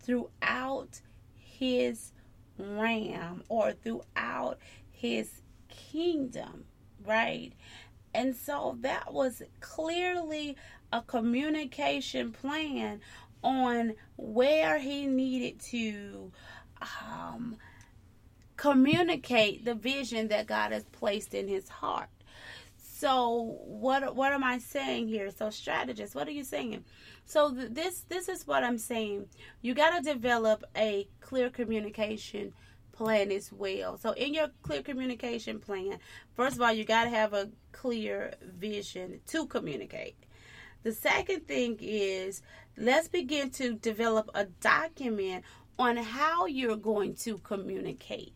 [0.00, 1.00] throughout
[1.34, 2.12] his
[2.58, 4.58] realm or throughout
[4.90, 6.64] his kingdom,
[7.04, 7.52] right?
[8.12, 10.56] And so that was clearly
[10.92, 13.00] a communication plan
[13.42, 16.32] on where he needed to
[16.82, 17.56] um,
[18.56, 22.08] communicate the vision that God has placed in his heart.
[22.76, 25.30] So what what am I saying here?
[25.30, 26.84] So strategist, what are you saying?
[27.24, 29.26] So th- this this is what I'm saying.
[29.62, 32.52] You got to develop a clear communication
[32.92, 33.96] plan as well.
[33.96, 35.98] So in your clear communication plan,
[36.36, 40.16] first of all, you got to have a clear vision to communicate.
[40.82, 42.42] The second thing is
[42.76, 45.44] let's begin to develop a document
[45.78, 48.34] on how you're going to communicate.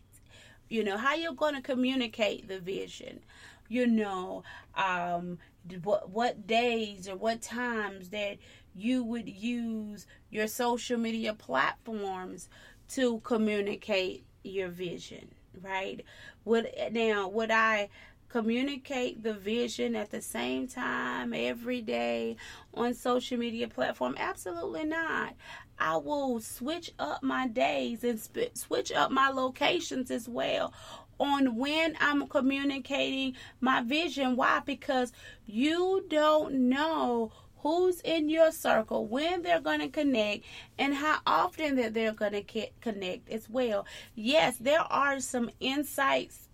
[0.69, 3.19] You know, how you're going to communicate the vision
[3.67, 4.43] you know,
[4.75, 5.39] um,
[5.83, 8.37] what what days or what times that
[8.75, 12.49] you would use your social media platforms
[12.89, 15.29] to communicate your vision,
[15.61, 16.05] right?
[16.43, 17.89] Would now would I
[18.35, 22.35] communicate the vision at the same time every day
[22.73, 24.13] on social media platform?
[24.19, 25.33] Absolutely not.
[25.79, 30.73] I will switch up my days and sp- switch up my locations as well
[31.17, 34.35] on when I'm communicating my vision.
[34.35, 34.59] Why?
[34.65, 35.13] Because
[35.45, 40.43] you don't know who's in your circle, when they're going to connect,
[40.77, 43.85] and how often that they're going to connect as well.
[44.13, 46.49] Yes, there are some insights.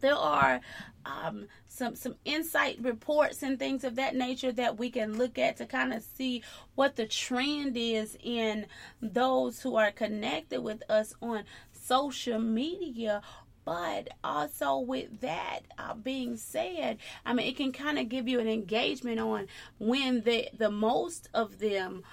[0.00, 0.60] There are
[1.04, 5.56] um, some some insight reports and things of that nature that we can look at
[5.58, 6.42] to kind of see
[6.74, 8.66] what the trend is in
[9.00, 13.22] those who are connected with us on social media
[13.66, 18.38] but also with that uh, being said, I mean, it can kind of give you
[18.38, 22.04] an engagement on when the the most of them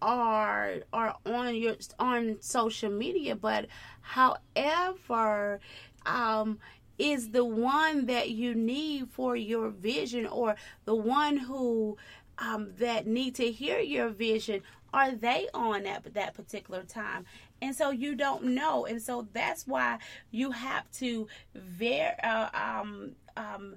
[0.00, 3.36] are are on your on social media.
[3.36, 3.66] But
[4.00, 5.60] however,
[6.06, 6.58] um,
[6.98, 11.96] is the one that you need for your vision or the one who
[12.38, 17.26] um, that need to hear your vision are they on at that particular time?
[17.60, 18.86] And so you don't know.
[18.86, 19.98] And so that's why
[20.30, 23.74] you have to ver uh, um um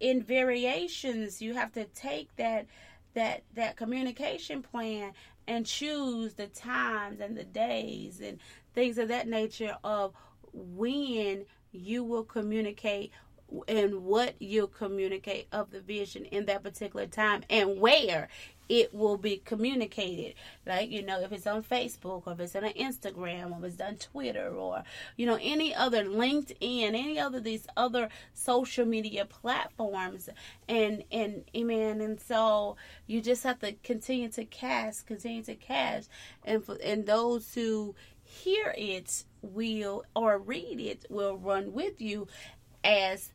[0.00, 2.66] in variations you have to take that
[3.14, 5.12] that that communication plan
[5.46, 8.38] and choose the times and the days and
[8.74, 10.12] things of that nature of
[10.52, 11.44] when
[11.74, 13.12] you will communicate
[13.68, 18.28] and what you'll communicate of the vision in that particular time and where
[18.68, 20.34] it will be communicated.
[20.66, 23.80] Like, you know, if it's on Facebook or if it's on Instagram or if it's
[23.82, 24.82] on Twitter or,
[25.16, 26.56] you know, any other LinkedIn,
[26.94, 30.30] any other these other social media platforms.
[30.66, 32.00] And, and, amen.
[32.00, 36.08] And so you just have to continue to cast, continue to cast.
[36.44, 42.26] And, for, and those who hear it will or read it will run with you
[42.82, 43.32] as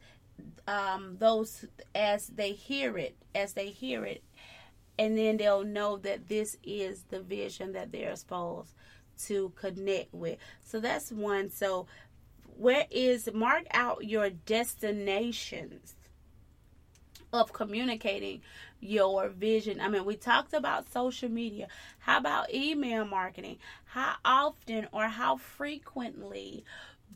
[0.68, 4.24] um, those as they hear it as they hear it
[5.00, 8.74] and then they'll know that this is the vision that they're supposed
[9.18, 10.38] to connect with.
[10.66, 11.50] So that's one.
[11.52, 11.88] So
[12.58, 15.96] where is mark out your destinations
[17.32, 18.42] of communicating
[18.80, 19.80] your vision.
[19.80, 21.68] I mean, we talked about social media.
[22.00, 23.58] How about email marketing?
[23.90, 26.64] How often or how frequently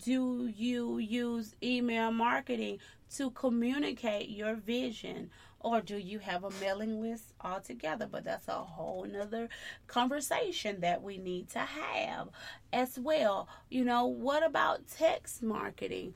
[0.04, 2.80] do you use email marketing
[3.16, 8.08] to communicate your vision or do you have a mailing list altogether?
[8.12, 9.50] But that's a whole nother
[9.86, 12.30] conversation that we need to have
[12.74, 13.48] as well.
[13.70, 16.16] You know, what about text marketing?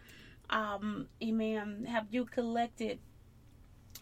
[0.49, 1.85] Um, amen.
[1.87, 2.97] Have you collected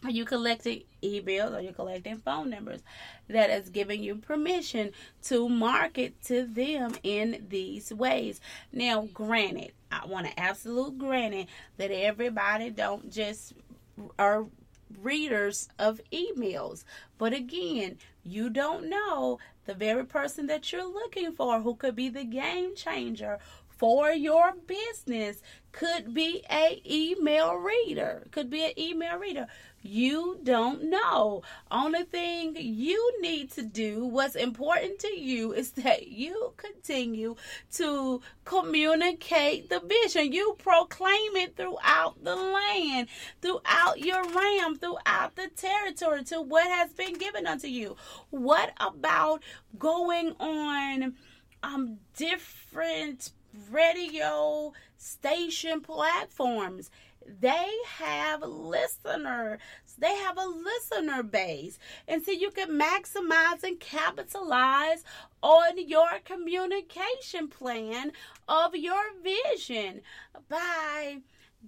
[0.04, 1.54] are you collecting emails?
[1.54, 2.82] Are you collecting phone numbers
[3.28, 4.92] that is giving you permission
[5.24, 8.40] to market to them in these ways?
[8.72, 13.54] Now, granted, I want to absolute granted that everybody don't just
[14.18, 14.46] are
[15.00, 16.84] readers of emails.
[17.18, 22.08] But again, you don't know the very person that you're looking for who could be
[22.08, 23.38] the game changer
[23.76, 29.46] for your business could be a email reader could be an email reader
[29.86, 31.42] you don't know.
[31.70, 37.36] Only thing you need to do, what's important to you, is that you continue
[37.74, 40.32] to communicate the vision.
[40.32, 43.08] You proclaim it throughout the land,
[43.40, 47.96] throughout your realm, throughout the territory, to what has been given unto you.
[48.30, 49.42] What about
[49.78, 51.14] going on
[51.62, 53.30] um different
[53.70, 56.90] radio station platforms?
[57.40, 59.58] they have listeners.
[59.98, 61.78] They have a listener base.
[62.06, 65.04] And so you can maximize and capitalize
[65.42, 68.12] on your communication plan
[68.48, 70.02] of your vision
[70.48, 71.18] by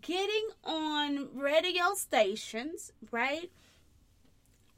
[0.01, 3.51] getting on radio stations, right?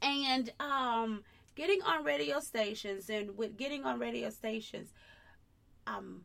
[0.01, 1.23] And um
[1.55, 4.89] getting on radio stations and with getting on radio stations
[5.85, 6.21] um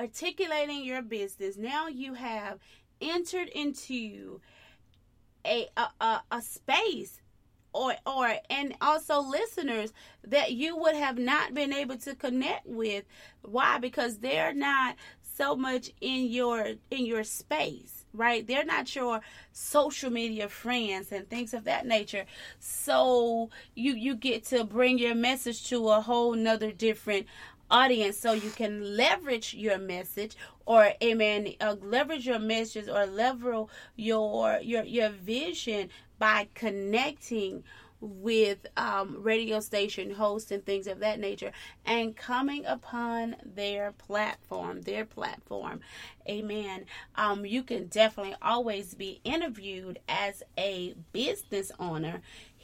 [0.00, 1.56] articulating your business.
[1.56, 2.58] Now you have
[3.00, 4.40] entered into
[5.44, 7.20] a a, a, a space
[7.72, 9.92] or or and also listeners
[10.24, 13.04] that you would have not been able to connect with.
[13.42, 13.78] Why?
[13.78, 14.96] Because they're not
[15.36, 18.46] so much in your in your space right?
[18.46, 19.20] They're not your
[19.52, 22.26] social media friends and things of that nature.
[22.58, 27.26] So you you get to bring your message to a whole nother different
[27.70, 33.70] audience so you can leverage your message or amen uh, leverage your messages or level
[33.96, 37.62] your your your vision by connecting
[38.00, 41.52] with um, radio station hosts and things of that nature
[41.84, 45.80] and coming upon their platform their platform.
[46.28, 46.84] Amen.
[47.16, 52.22] Um, you can definitely always be interviewed as a business owner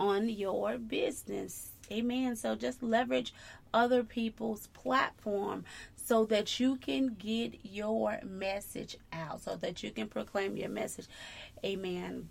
[0.00, 1.72] on your business.
[1.92, 2.34] Amen.
[2.34, 3.34] So just leverage
[3.72, 10.08] other people's platform so that you can get your message out, so that you can
[10.08, 11.06] proclaim your message.
[11.64, 12.30] Amen.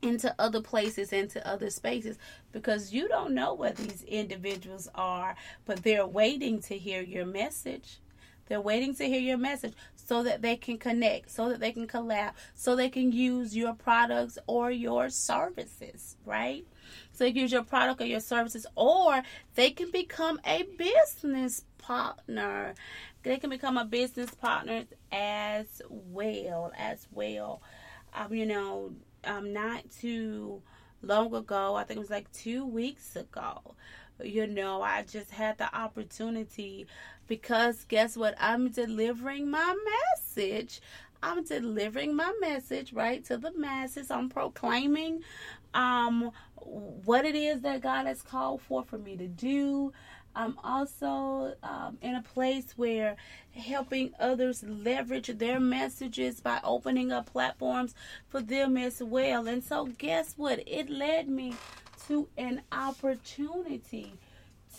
[0.00, 2.18] Into other places, into other spaces,
[2.52, 5.34] because you don't know where these individuals are,
[5.64, 7.98] but they're waiting to hear your message.
[8.46, 11.88] They're waiting to hear your message so that they can connect, so that they can
[11.88, 16.64] collab, so they can use your products or your services, right?
[17.18, 19.22] Can use your product or your services, or
[19.54, 22.74] they can become a business partner.
[23.22, 27.62] They can become a business partner as well, as well.
[28.14, 28.92] Um, you know,
[29.24, 30.62] um, not too
[31.02, 33.74] long ago, I think it was like two weeks ago.
[34.22, 36.86] You know, I just had the opportunity
[37.26, 38.34] because guess what?
[38.40, 39.76] I'm delivering my
[40.16, 40.80] message.
[41.22, 44.10] I'm delivering my message right to the masses.
[44.10, 45.22] I'm proclaiming
[45.74, 46.30] um
[46.66, 49.92] what it is that God has called for for me to do.
[50.34, 53.16] I'm also um, in a place where
[53.54, 57.94] helping others leverage their messages by opening up platforms
[58.28, 59.46] for them as well.
[59.46, 60.62] And so, guess what?
[60.66, 61.54] It led me
[62.06, 64.12] to an opportunity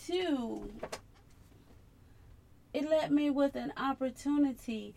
[0.06, 0.70] to,
[2.72, 4.94] it led me with an opportunity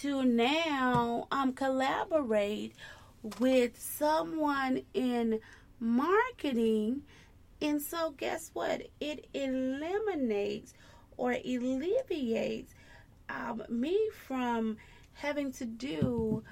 [0.00, 2.74] to now um, collaborate
[3.38, 5.40] with someone in
[5.80, 7.02] marketing.
[7.60, 8.82] And so, guess what?
[9.00, 10.74] It eliminates
[11.16, 12.74] or alleviates
[13.28, 14.76] um, me from
[15.14, 16.42] having to do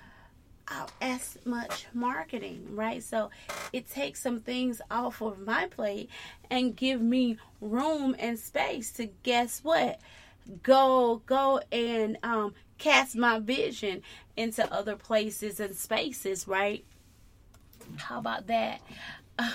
[0.69, 3.03] uh, as much marketing, right?
[3.03, 3.31] So
[3.73, 6.09] it takes some things off of my plate
[6.51, 10.01] and give me room and space to guess what?
[10.63, 14.03] Go, go and um, cast my vision
[14.37, 16.85] into other places and spaces, right?
[17.97, 18.81] How about that?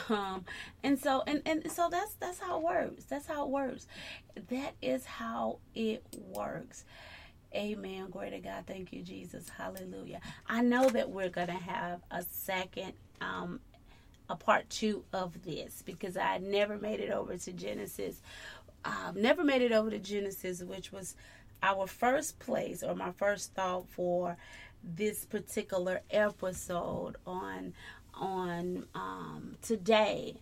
[0.10, 0.44] Um,
[0.84, 3.06] and so and, and so that's that's how it works.
[3.06, 3.88] That's how it works.
[4.50, 6.04] That is how it
[6.34, 6.84] works.
[7.56, 8.10] Amen.
[8.10, 8.64] Glory to God.
[8.66, 9.48] Thank you, Jesus.
[9.50, 10.20] Hallelujah.
[10.48, 13.60] I know that we're gonna have a second um
[14.30, 18.22] a part two of this because I never made it over to Genesis.
[18.84, 21.16] Um, never made it over to Genesis, which was
[21.64, 24.38] our first place or my first thought for
[24.84, 27.74] this particular episode on
[28.14, 30.36] on um, today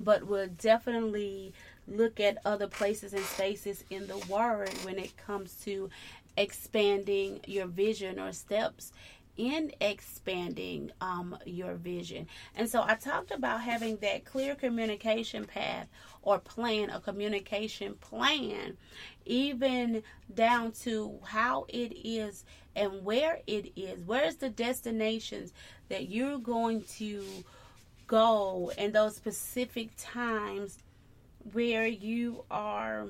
[0.00, 1.52] but we'll definitely
[1.86, 5.90] look at other places and spaces in the word when it comes to
[6.36, 8.92] expanding your vision or steps
[9.36, 12.26] in expanding um, your vision.
[12.54, 15.88] And so I talked about having that clear communication path
[16.22, 18.76] or plan, a communication plan,
[19.24, 20.02] even
[20.34, 22.44] down to how it is
[22.76, 24.00] and where it is.
[24.04, 25.52] Where's the destinations
[25.88, 27.24] that you're going to
[28.06, 30.78] go and those specific times
[31.52, 33.06] where you are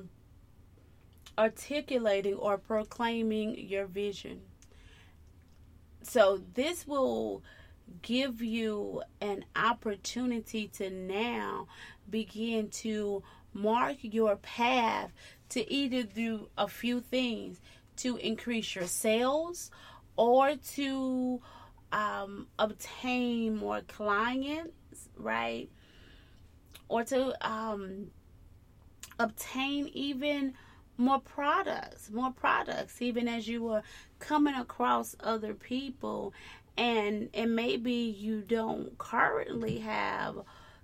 [1.37, 4.41] articulating or proclaiming your vision
[6.03, 7.43] so this will
[8.01, 11.67] give you an opportunity to now
[12.09, 15.11] begin to mark your path
[15.49, 17.59] to either do a few things
[18.01, 19.71] to increase your sales
[20.17, 21.41] or to
[21.91, 25.69] um, obtain more clients, right?
[26.87, 28.07] Or to um,
[29.19, 30.53] obtain even
[30.97, 33.83] more products, more products, even as you were
[34.19, 36.33] coming across other people
[36.77, 40.35] and and maybe you don't currently have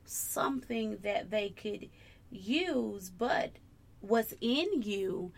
[0.06, 1.90] something that they could
[2.30, 3.52] use, but
[4.02, 5.32] what's in you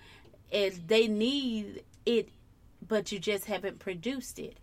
[0.51, 2.29] is they need it,
[2.87, 4.57] but you just haven't produced it.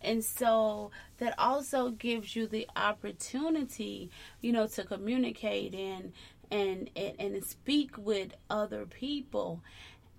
[0.00, 4.10] And so that also gives you the opportunity,
[4.40, 6.12] you know, to communicate and
[6.50, 9.62] and and, and speak with other people.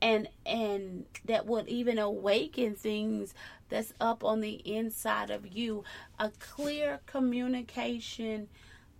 [0.01, 3.34] And and that would even awaken things
[3.70, 5.84] that's up on the inside of you.
[6.20, 8.47] A clear communication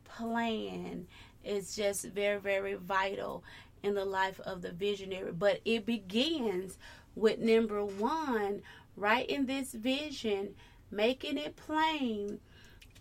[0.04, 1.08] plan
[1.44, 3.44] is just very very vital
[3.84, 5.32] in the life of the visionary.
[5.32, 6.78] But it begins
[7.16, 8.62] with number 1
[8.96, 10.54] right in this vision
[10.92, 12.40] making it plain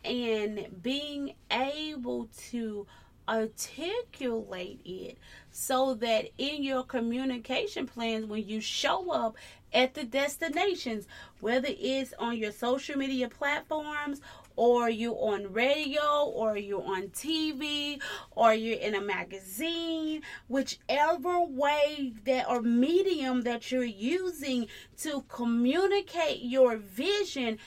[0.05, 2.87] and being able to
[3.29, 5.19] articulate it
[5.51, 9.37] so that in your communication plans when you show up
[9.73, 11.07] at the destinations
[11.41, 14.21] whether it's on your social media platforms
[14.59, 18.01] or you're on radio or you're on TV
[18.33, 20.21] or you're in a magazine.
[20.49, 24.67] Whichever way that or medium that you're using
[24.99, 27.59] to communicate your vision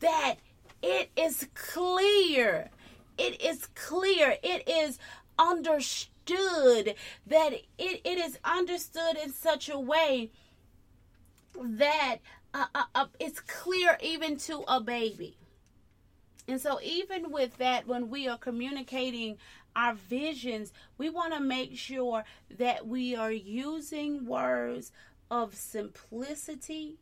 [0.00, 0.34] that
[0.82, 2.68] it is clear.
[3.16, 4.98] It is clear, it is
[5.38, 6.94] understood,
[7.26, 10.30] that it, it is understood in such a way
[11.58, 12.18] that
[12.52, 15.38] uh, uh, uh, it's clear even to a baby.
[16.46, 19.38] And so, even with that, when we are communicating
[19.74, 22.24] our visions, we want to make sure
[22.58, 24.92] that we are using words
[25.30, 26.98] of simplicity,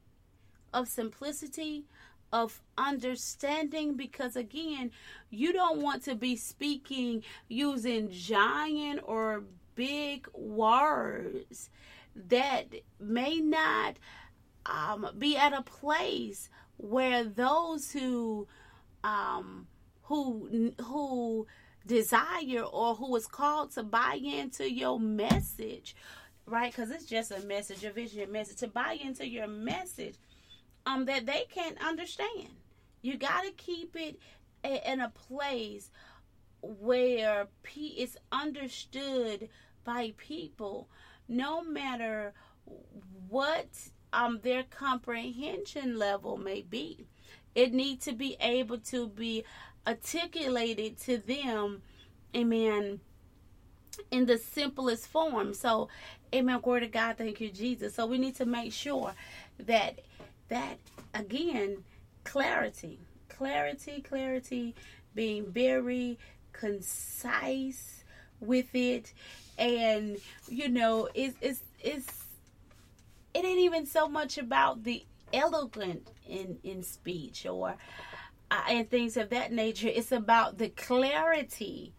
[0.73, 1.85] of simplicity,
[2.33, 4.91] of understanding because again
[5.31, 11.69] you don't want to be speaking using giant or big words
[12.15, 12.67] that
[12.99, 13.97] may not
[14.65, 18.47] um, be at a place where those who
[19.05, 19.67] um,
[20.03, 21.47] who who
[21.87, 25.97] desire or who is called to buy into your message
[26.47, 30.15] right because it's just a message a vision a message to buy into your message
[30.87, 32.49] um that they can't understand.
[33.03, 34.19] You got to keep it
[34.65, 35.91] in a place
[36.61, 39.49] where P is understood
[39.85, 40.89] by people,
[41.29, 42.33] no matter
[43.29, 43.69] what
[44.13, 47.07] um their comprehension level may be.
[47.55, 49.45] It needs to be able to be
[49.87, 51.83] articulated to them,
[52.35, 53.01] amen,
[54.11, 55.55] in the simplest form.
[55.55, 55.89] So,
[56.35, 57.95] amen, glory to God, thank you, Jesus.
[57.95, 59.15] So we need to make sure
[59.59, 60.01] that
[60.49, 60.79] that
[61.15, 61.79] again,
[62.25, 62.99] clarity,
[63.29, 64.75] clarity, clarity,
[65.15, 66.19] being very
[66.53, 68.05] concise
[68.41, 69.13] with it,
[69.59, 72.25] and you know, it's it's it's
[73.35, 77.77] it ain't even so much about the eloquent in in speech or
[78.51, 79.89] uh, and things of that nature.
[79.89, 81.93] It's about the clarity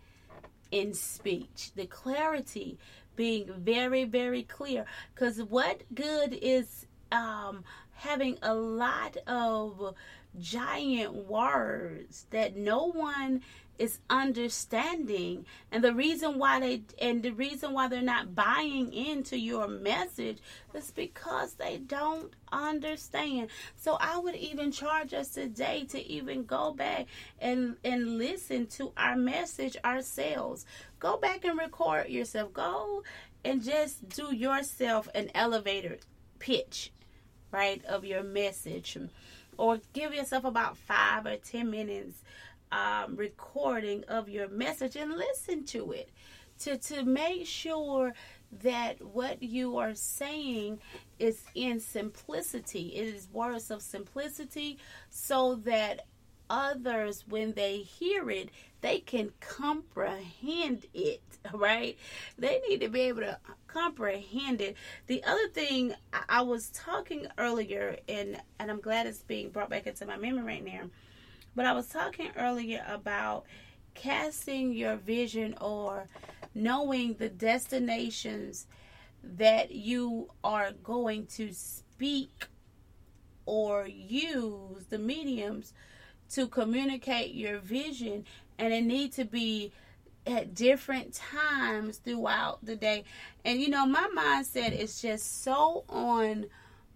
[0.71, 2.77] in speech, the clarity
[3.15, 4.85] being very very clear.
[5.13, 7.63] Because what good is um
[7.93, 9.93] having a lot of
[10.39, 13.41] giant words that no one
[13.79, 15.45] is understanding.
[15.71, 20.39] And the reason why they and the reason why they're not buying into your message
[20.73, 23.49] is because they don't understand.
[23.75, 27.07] So i would even charge us today to even go back
[27.39, 30.65] and and listen to our message ourselves.
[30.99, 32.53] Go back and record yourself.
[32.53, 33.03] Go
[33.43, 35.97] and just do yourself an elevator
[36.39, 36.91] pitch
[37.53, 38.97] right, of your message.
[39.57, 42.17] Or give yourself about five or ten minutes
[42.73, 46.09] um, recording of your message and listen to it
[46.59, 48.13] to, to make sure
[48.63, 50.79] that what you are saying
[51.19, 52.93] is in simplicity.
[52.95, 54.77] It is words of simplicity
[55.09, 56.05] so that
[56.49, 58.49] others, when they hear it,
[58.81, 61.21] they can comprehend it,
[61.53, 61.97] right?
[62.37, 64.75] They need to be able to comprehend it.
[65.07, 65.93] The other thing
[66.29, 70.43] I was talking earlier, and, and I'm glad it's being brought back into my memory
[70.43, 70.89] right now,
[71.55, 73.45] but I was talking earlier about
[73.93, 76.07] casting your vision or
[76.55, 78.67] knowing the destinations
[79.23, 82.47] that you are going to speak
[83.45, 85.73] or use the mediums
[86.31, 88.25] to communicate your vision
[88.57, 89.71] and it need to be
[90.25, 93.03] at different times throughout the day.
[93.43, 96.45] And you know, my mindset is just so on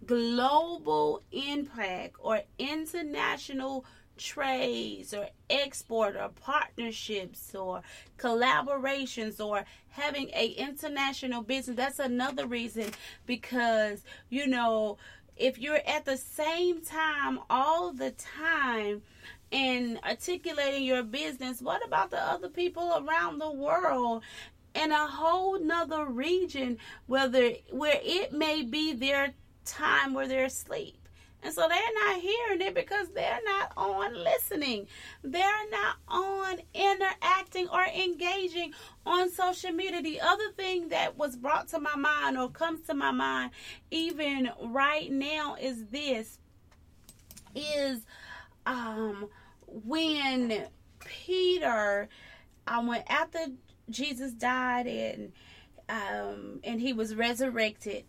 [0.06, 3.86] global impact or international
[4.18, 7.82] trades or export or partnerships or
[8.18, 12.90] collaborations or having a international business that's another reason
[13.26, 14.98] because you know
[15.38, 19.02] if you're at the same time all the time
[19.52, 24.24] and articulating your business, what about the other people around the world
[24.76, 29.34] in a whole nother region whether where it may be their
[29.66, 31.07] time where they're asleep?
[31.44, 34.88] And so they're not hearing it because they're not on listening.
[35.24, 38.74] They're not on interacting or engaging
[39.06, 40.02] on social media.
[40.02, 43.52] The other thing that was brought to my mind or comes to my mind
[43.92, 46.40] even right now is this
[47.56, 48.06] is
[48.66, 49.28] um
[49.68, 50.66] when
[51.00, 52.10] Peter
[52.68, 53.40] um went after
[53.90, 55.32] Jesus died and
[55.90, 58.04] um and he was resurrected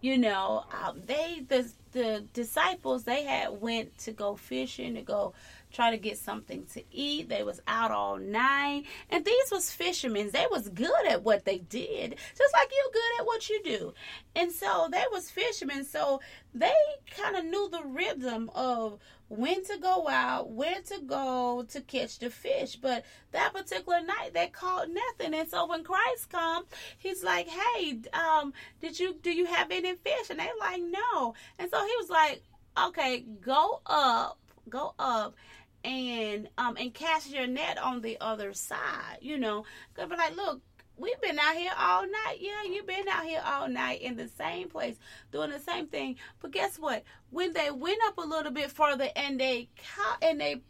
[0.00, 5.34] you know um, they the the disciples they had went to go fishing to go
[5.72, 10.30] try to get something to eat they was out all night and these was fishermen
[10.32, 13.94] they was good at what they did just like you good at what you do
[14.34, 16.20] and so they was fishermen so
[16.54, 16.72] they
[17.16, 18.98] kind of knew the rhythm of
[19.30, 22.74] when to go out, where to go to catch the fish.
[22.74, 25.34] But that particular night they caught nothing.
[25.34, 26.64] And so when Christ come,
[26.98, 30.30] he's like, Hey, um, did you do you have any fish?
[30.30, 31.34] And they like, No.
[31.58, 32.42] And so he was like,
[32.76, 35.36] Okay, go up, go up
[35.84, 39.64] and um and cast your net on the other side, you know.
[39.94, 40.60] Cause be like, look,
[40.96, 42.38] we've been out here all night.
[42.38, 44.96] Yeah, you've been out here all night in the same place
[45.32, 46.16] doing the same thing.
[46.40, 47.04] But guess what?
[47.30, 50.62] When they went up a little bit further and they caught and they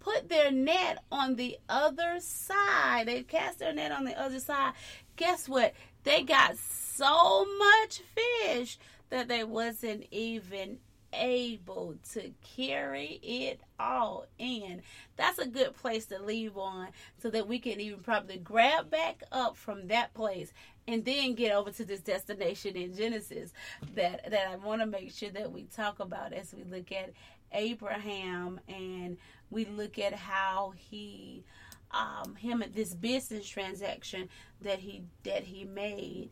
[0.00, 4.72] put their net on the other side, they cast their net on the other side.
[5.16, 5.72] Guess what?
[6.04, 8.78] They got so much fish
[9.10, 10.78] that they wasn't even
[11.12, 14.82] able to carry it all in.
[15.16, 16.88] That's a good place to leave on
[17.22, 20.52] so that we can even probably grab back up from that place
[20.88, 23.52] and then get over to this destination in Genesis
[23.94, 27.12] that that I want to make sure that we talk about as we look at
[27.52, 29.16] Abraham and
[29.50, 31.44] we look at how he
[31.90, 34.28] um him at this business transaction
[34.60, 36.30] that he that he made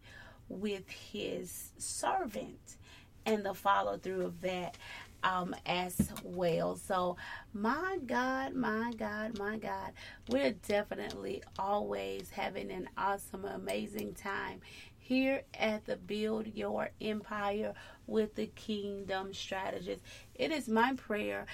[0.49, 2.77] with his servant
[3.27, 4.77] and the follow through of that
[5.22, 6.77] um, as well.
[6.77, 7.16] So,
[7.53, 9.93] my God, my God, my God,
[10.29, 14.61] we're definitely always having an awesome, amazing time
[14.99, 17.75] here at the Build Your Empire
[18.07, 20.01] with the Kingdom Strategist.
[20.35, 21.47] It is my prayer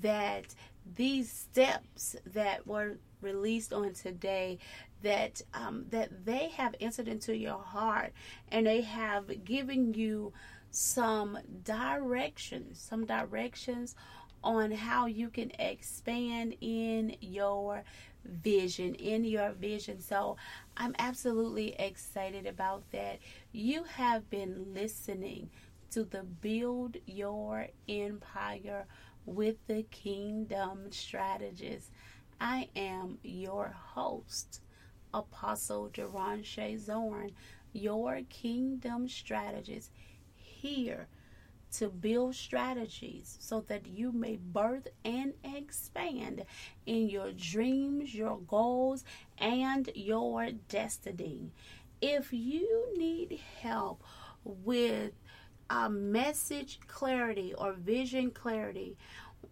[0.00, 0.54] that
[0.96, 4.58] these steps that were released on today
[5.02, 8.12] that um, that they have entered into your heart
[8.50, 10.32] and they have given you
[10.70, 13.94] some directions, some directions
[14.42, 17.82] on how you can expand in your
[18.24, 20.00] vision, in your vision.
[20.00, 20.36] So
[20.76, 23.18] I'm absolutely excited about that.
[23.52, 25.50] You have been listening
[25.90, 28.86] to the Build Your Empire
[29.24, 31.90] with the Kingdom Strategist.
[32.40, 34.60] I am your host,
[35.12, 36.44] Apostle Deron
[36.78, 37.32] Zorn,
[37.72, 39.90] your Kingdom Strategist
[40.60, 41.08] here
[41.70, 46.44] to build strategies so that you may birth and expand
[46.86, 49.04] in your dreams, your goals,
[49.38, 51.52] and your destiny.
[52.00, 54.02] If you need help
[54.44, 55.12] with
[55.68, 58.96] a message clarity or vision clarity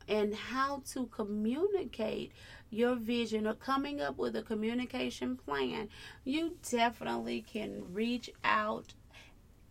[0.09, 2.33] and how to communicate
[2.71, 5.89] your vision or coming up with a communication plan,
[6.25, 8.95] you definitely can reach out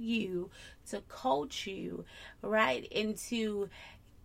[0.00, 0.50] you,
[0.90, 2.04] to coach you,
[2.42, 3.68] right, into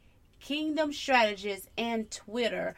[0.41, 2.75] Kingdom Strategist and Twitter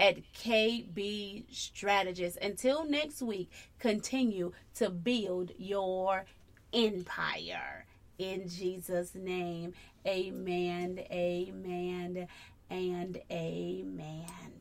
[0.00, 2.38] at KB Strategist.
[2.42, 6.24] Until next week, continue to build your
[6.72, 7.86] empire.
[8.18, 9.74] In Jesus' name,
[10.06, 12.28] amen, amen,
[12.70, 14.51] and amen.